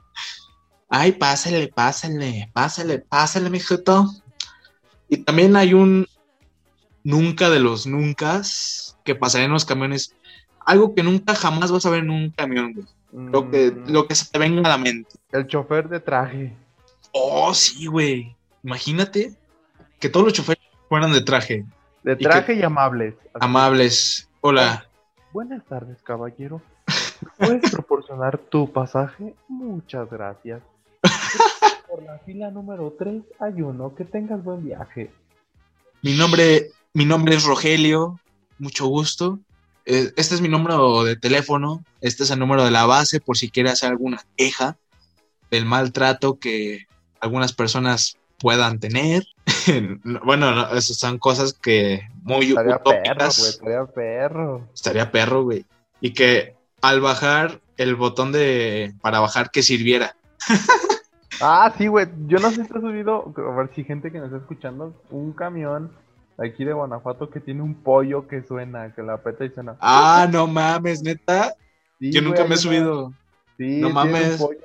[0.90, 4.10] Ay, pásale, pásale, pásale, pásale, mijito.
[5.08, 6.06] Y también hay un
[7.02, 8.42] nunca de los nunca
[9.04, 10.14] que pasaría en los camiones.
[10.66, 12.86] Algo que nunca jamás vas a ver en un camión, güey.
[13.32, 15.16] Lo que, Mm, lo que se te venga a la mente.
[15.32, 16.61] El chofer de traje.
[17.12, 18.34] Oh, sí, güey.
[18.62, 19.34] Imagínate
[20.00, 21.66] que todos los choferes fueran de traje.
[22.02, 23.14] De traje y, amables.
[23.34, 24.28] Amables.
[24.40, 24.86] Hola.
[25.32, 26.62] Buenas tardes, caballero.
[27.38, 29.34] ¿Me ¿Puedes proporcionar tu pasaje?
[29.46, 30.62] Muchas gracias.
[31.88, 33.94] Por la fila número 3 hay uno.
[33.94, 35.12] Que tengas buen viaje.
[36.02, 38.18] Mi nombre, mi nombre es Rogelio.
[38.58, 39.38] Mucho gusto.
[39.84, 41.84] Eh, Este es mi número de teléfono.
[42.00, 44.78] Este es el número de la base por si quiere hacer alguna queja
[45.50, 46.86] del maltrato que
[47.22, 49.24] algunas personas puedan tener.
[50.24, 53.50] bueno, no, esas son cosas que muy Estaría perro, güey.
[53.50, 54.68] Estaría perro.
[54.74, 55.64] Estaría perro, güey.
[56.00, 60.16] Y que al bajar el botón de para bajar que sirviera.
[61.40, 62.06] Ah, sí, güey.
[62.26, 65.00] Yo no sé si te has subido, a ver si gente que nos está escuchando,
[65.10, 65.92] un camión
[66.38, 69.76] aquí de Guanajuato que tiene un pollo que suena, que la aprieta y suena.
[69.80, 71.54] Ah, no mames, neta.
[71.98, 73.12] Sí, Yo güey, nunca me he subido.
[73.56, 74.36] Sí, No un mames.
[74.40, 74.58] pollo.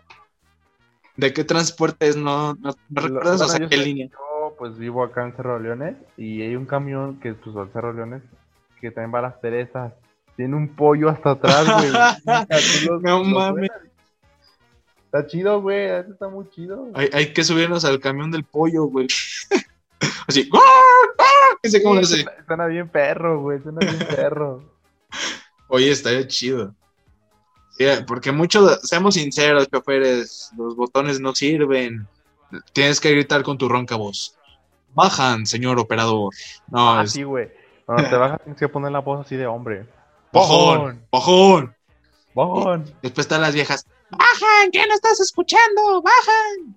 [1.17, 2.15] ¿De qué transporte es?
[2.15, 4.07] No, no, no Lo- recuerdas o sea, yo qué sé- línea.
[4.11, 7.91] Yo pues vivo acá en Cerro Leones y hay un camión que pues al Cerro
[7.93, 8.21] Leones
[8.79, 9.93] que también va a las Teresas.
[10.35, 11.91] Tiene un pollo hasta atrás, güey.
[13.01, 13.69] No mames.
[15.05, 15.85] Está chido, güey.
[15.85, 16.89] Eso está muy chido.
[16.93, 19.07] Hay, hay que subirnos al camión del pollo, güey.
[20.27, 20.47] Así.
[20.49, 20.61] ¡guau,
[21.17, 21.57] guau!
[21.63, 23.59] ¿Qué sé cómo lo Sí, suena bien perro, güey.
[23.63, 24.63] Suena bien perro.
[25.69, 26.75] Oye, estaría chido.
[28.07, 32.07] Porque muchos, seamos sinceros, choferes, los botones no sirven.
[32.73, 34.35] Tienes que gritar con tu ronca voz.
[34.93, 36.33] Bajan, señor operador.
[36.69, 37.51] No, Ah, güey.
[37.85, 39.87] Cuando te bajas tienes que poner la voz así de hombre.
[40.33, 41.75] bajón, bajón.
[42.33, 42.85] ¡Bajón!
[43.01, 43.87] Después están las viejas.
[44.11, 46.03] Bajan, ¿qué no estás escuchando?
[46.03, 46.75] Bajan.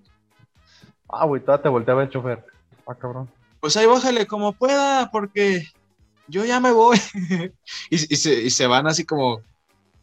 [1.07, 2.43] Ah, güey, te volteaba el chofer.
[2.87, 3.29] Ah, cabrón.
[3.59, 5.67] Pues ahí bájale como pueda, porque
[6.27, 6.99] yo ya me voy.
[7.91, 9.41] y, y se, y se van así como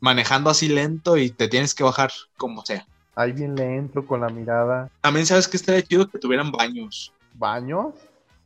[0.01, 2.86] manejando así lento y te tienes que bajar como sea.
[3.14, 4.90] Ahí bien lento, con la mirada.
[5.01, 7.12] También sabes que estaría chido que tuvieran baños.
[7.34, 7.94] ¿Baños?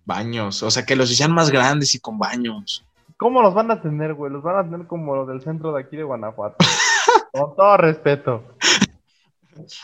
[0.05, 2.85] Baños, o sea, que los hicieran más grandes y con baños.
[3.19, 4.33] ¿Cómo los van a tener, güey?
[4.33, 6.57] Los van a tener como los del centro de aquí de Guanajuato.
[7.33, 8.43] con todo respeto.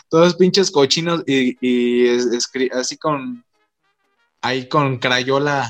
[0.09, 3.43] Todos pinches cochinos y, y es- así con.
[4.41, 5.69] Ahí con crayola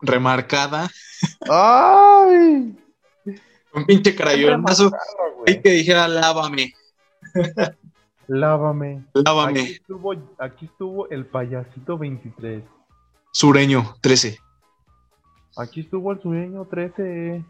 [0.00, 0.90] remarcada.
[1.48, 2.76] ¡Ay!
[3.74, 4.50] Un pinche güey.
[5.46, 6.72] Ahí que dijera lávame,
[8.26, 9.04] Lávame.
[9.08, 9.60] Aquí lávame.
[9.62, 12.62] estuvo, aquí estuvo el payasito 23.
[13.32, 14.38] Sureño, 13.
[15.56, 17.44] Aquí estuvo el sueño 13.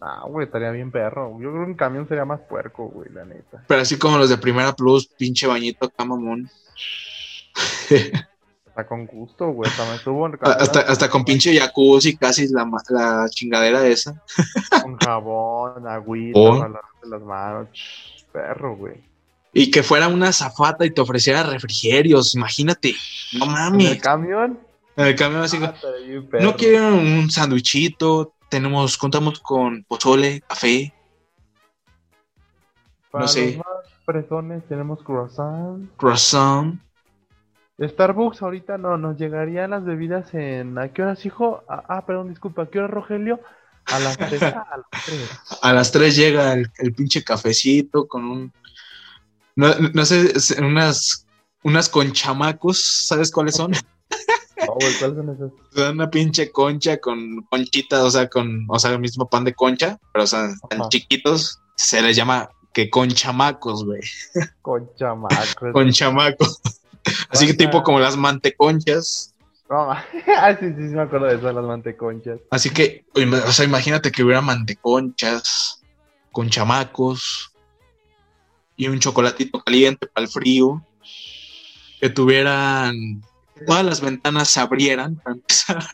[0.00, 1.38] Ah, güey, estaría bien perro.
[1.40, 3.64] Yo creo que un camión sería más puerco, güey, la neta.
[3.68, 6.48] Pero así como los de Primera Plus, pinche bañito acá, mamón.
[8.74, 9.70] Está con gusto, güey.
[9.76, 14.20] También estuvo el camión hasta, hasta con pinche jacuzzi, casi la, chingadera esa.
[14.82, 16.58] Con jabón, agüita, Oh.
[16.58, 17.68] para las manos.
[17.72, 18.94] Ch, Perro, güey.
[19.52, 22.96] Y que fuera una zafata y te ofreciera refrigerios, imagínate.
[23.34, 24.00] No ¿En el mames.
[24.02, 24.58] camión?
[24.96, 25.72] En el camión así, Ah,
[26.40, 30.92] no quieren un sándwichito, tenemos, contamos con pozole, café.
[33.12, 33.46] Para no sé.
[33.46, 33.66] los más
[34.04, 35.88] fresones tenemos croissant.
[35.96, 36.80] croissant.
[37.80, 40.78] Starbucks ahorita no, nos llegarían las bebidas en...
[40.78, 41.64] ¿A qué horas, hijo?
[41.68, 42.62] Ah, ah, perdón, disculpa.
[42.62, 43.40] ¿A qué hora, Rogelio?
[43.86, 44.42] A las 3.
[44.42, 45.30] a las 3.
[45.62, 48.52] A las 3 llega el, el pinche cafecito con un.
[49.56, 51.26] No, no sé, unas,
[51.62, 53.72] unas conchamacos, ¿sabes cuáles son?
[53.72, 55.50] No, güey, ¿cuáles son esas?
[55.92, 59.98] Una pinche concha con conchita, o sea, con, o sea, el mismo pan de concha,
[60.12, 60.88] pero o sea, tan Ajá.
[60.88, 64.00] chiquitos, se les llama que conchamacos, güey,
[64.62, 65.54] Con chamacos.
[65.72, 66.60] conchamacos.
[67.30, 69.34] Así que tipo como las manteconchas.
[69.68, 69.90] No,
[70.36, 72.40] ah, sí, sí, me acuerdo de eso, las manteconchas.
[72.50, 75.82] Así que, o sea, imagínate que hubiera manteconchas,
[76.32, 77.52] conchamacos
[78.76, 80.84] y un chocolatito caliente para el frío.
[82.00, 83.22] Que tuvieran
[83.66, 85.84] todas las ventanas se abrieran para empezar.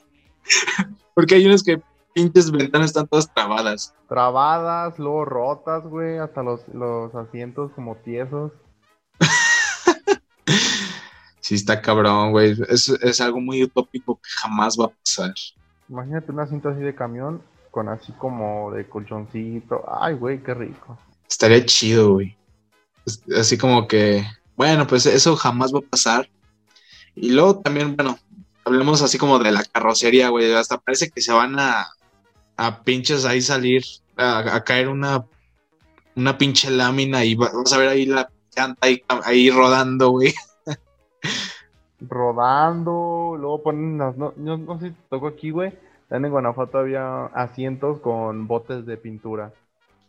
[1.14, 1.80] Porque hay unas que
[2.14, 3.94] pinches ventanas están todas trabadas.
[4.08, 8.52] Trabadas, luego rotas, güey, hasta los, los asientos como tiesos.
[11.50, 12.56] Sí, está cabrón, güey.
[12.68, 15.34] Es, es algo muy utópico que jamás va a pasar.
[15.88, 17.42] Imagínate un asiento así de camión
[17.72, 19.82] con así como de colchoncito.
[20.00, 20.96] Ay, güey, qué rico.
[21.28, 22.36] Estaría chido, güey.
[23.36, 24.24] Así como que,
[24.54, 26.30] bueno, pues eso jamás va a pasar.
[27.16, 28.16] Y luego también, bueno,
[28.64, 30.54] hablemos así como de la carrocería, güey.
[30.54, 31.88] Hasta parece que se van a,
[32.58, 33.82] a pinches ahí salir,
[34.16, 35.26] a, a caer una,
[36.14, 40.32] una pinche lámina y va- vas a ver ahí la llanta ahí, ahí rodando, güey.
[42.00, 44.16] Rodando, luego ponen las...
[44.16, 45.72] No, no, no sé si te tocó aquí, güey.
[46.08, 49.52] También en Guanajuato había asientos con botes de pintura.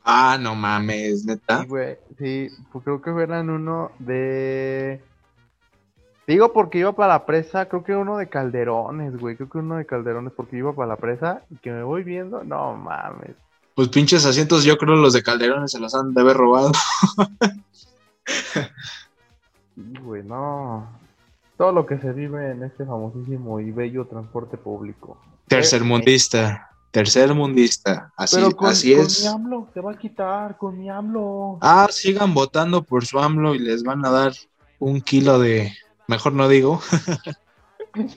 [0.04, 1.62] Ah, no mames, neta.
[1.62, 5.00] Sí, güey, sí, pues creo que eran uno de
[6.32, 9.36] Digo porque iba para la presa, creo que uno de calderones, güey.
[9.36, 12.44] Creo que uno de calderones porque iba para la presa y que me voy viendo.
[12.44, 13.36] No mames.
[13.76, 16.72] Pues pinches asientos, yo creo los de Calderones se los han de haber robado.
[19.74, 21.01] Sí, güey, no.
[21.62, 25.22] Todo lo que se vive en este famosísimo y bello transporte público.
[25.48, 26.72] Tercermundista.
[26.90, 28.12] Tercermundista.
[28.18, 29.22] Así, Pero con, así con es.
[29.22, 31.60] mi AMLO, se va a quitar, con mi AMLO.
[31.62, 34.34] Ah, sigan votando por su AMLO y les van a dar
[34.80, 35.72] un kilo de.
[36.08, 36.82] Mejor no digo.
[37.96, 38.08] no,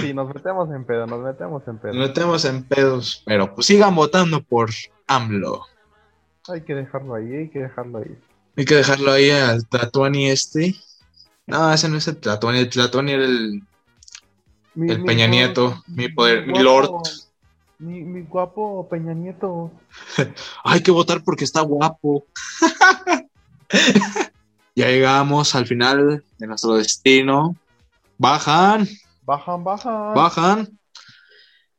[0.00, 1.92] sí, nos metemos en pedo, nos metemos en pedo.
[1.94, 3.24] Nos metemos en pedos.
[3.26, 4.70] Pero pues sigan votando por
[5.08, 5.66] AMLO.
[6.46, 8.16] Hay que dejarlo ahí, hay que dejarlo ahí.
[8.56, 10.76] Hay que dejarlo ahí al Tlatuani este.
[11.50, 12.58] No, ese no es el Tlatuani.
[12.60, 13.62] El Tlatuani era el,
[14.74, 15.82] Mi- el mi Peña Nieto.
[15.88, 16.90] Mi poder, mi guapo- lord.
[17.78, 19.70] Mi, mi guapo Peña Nieto.
[20.64, 22.26] Hay que votar porque está guapo.
[24.74, 27.56] ya llegamos al final de nuestro destino.
[28.18, 28.86] Bajan,
[29.24, 30.14] Bajan, bajan.
[30.14, 30.78] bajan.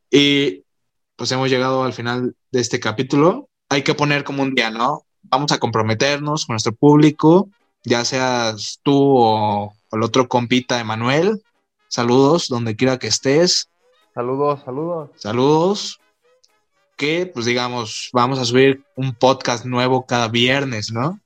[0.10, 0.64] Y
[1.16, 3.48] pues hemos llegado al final de este capítulo.
[3.70, 5.04] Hay que poner como un día, ¿no?
[5.24, 7.50] Vamos a comprometernos con nuestro público,
[7.84, 11.42] ya seas tú o, o el otro compita Emanuel.
[11.88, 13.70] Saludos donde quiera que estés.
[14.14, 15.10] Saludos, saludos.
[15.18, 16.00] Saludos.
[16.96, 21.20] Que pues digamos, vamos a subir un podcast nuevo cada viernes, ¿no?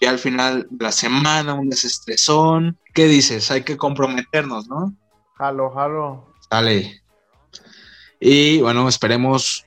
[0.00, 2.78] Y al final de la semana, un desestresón.
[2.94, 3.50] ¿Qué dices?
[3.50, 4.94] Hay que comprometernos, ¿no?
[5.34, 6.32] Jalo, jalo.
[6.50, 7.02] Dale.
[8.20, 9.64] Y bueno, esperemos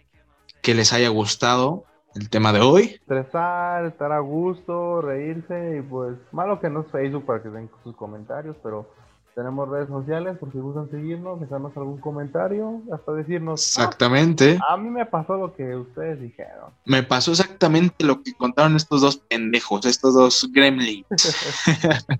[0.61, 1.85] que les haya gustado
[2.15, 2.83] el tema de hoy.
[2.95, 7.69] Estresar, estar a gusto, reírse y pues malo que no es Facebook para que den
[7.83, 8.89] sus comentarios, pero
[9.35, 14.59] tenemos redes sociales por si gustan seguirnos, dejarnos algún comentario, hasta decirnos, Exactamente.
[14.67, 16.71] "Ah, a mí me pasó lo que ustedes dijeron.
[16.85, 21.05] Me pasó exactamente lo que contaron estos dos pendejos, estos dos gremlins.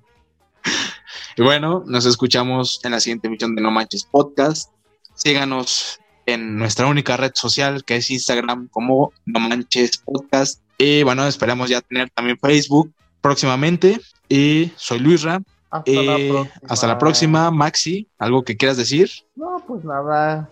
[1.38, 4.72] y bueno, nos escuchamos en la siguiente emisión de No Manches Podcast.
[5.16, 10.62] Síganos en nuestra única red social que es Instagram como No Manches Podcast.
[10.78, 12.92] Y bueno, esperamos ya tener también Facebook
[13.22, 14.00] próximamente.
[14.30, 15.42] Y soy Luisra.
[15.70, 16.62] Hasta Y la próxima.
[16.70, 18.08] hasta la próxima, Maxi.
[18.18, 19.10] ¿Algo que quieras decir?
[19.36, 20.50] No, pues nada.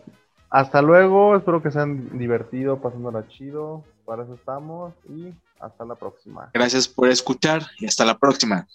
[0.50, 3.84] Hasta luego, espero que se han divertido, pasándola chido.
[4.06, 6.50] Para eso estamos y hasta la próxima.
[6.54, 8.66] Gracias por escuchar y hasta la próxima.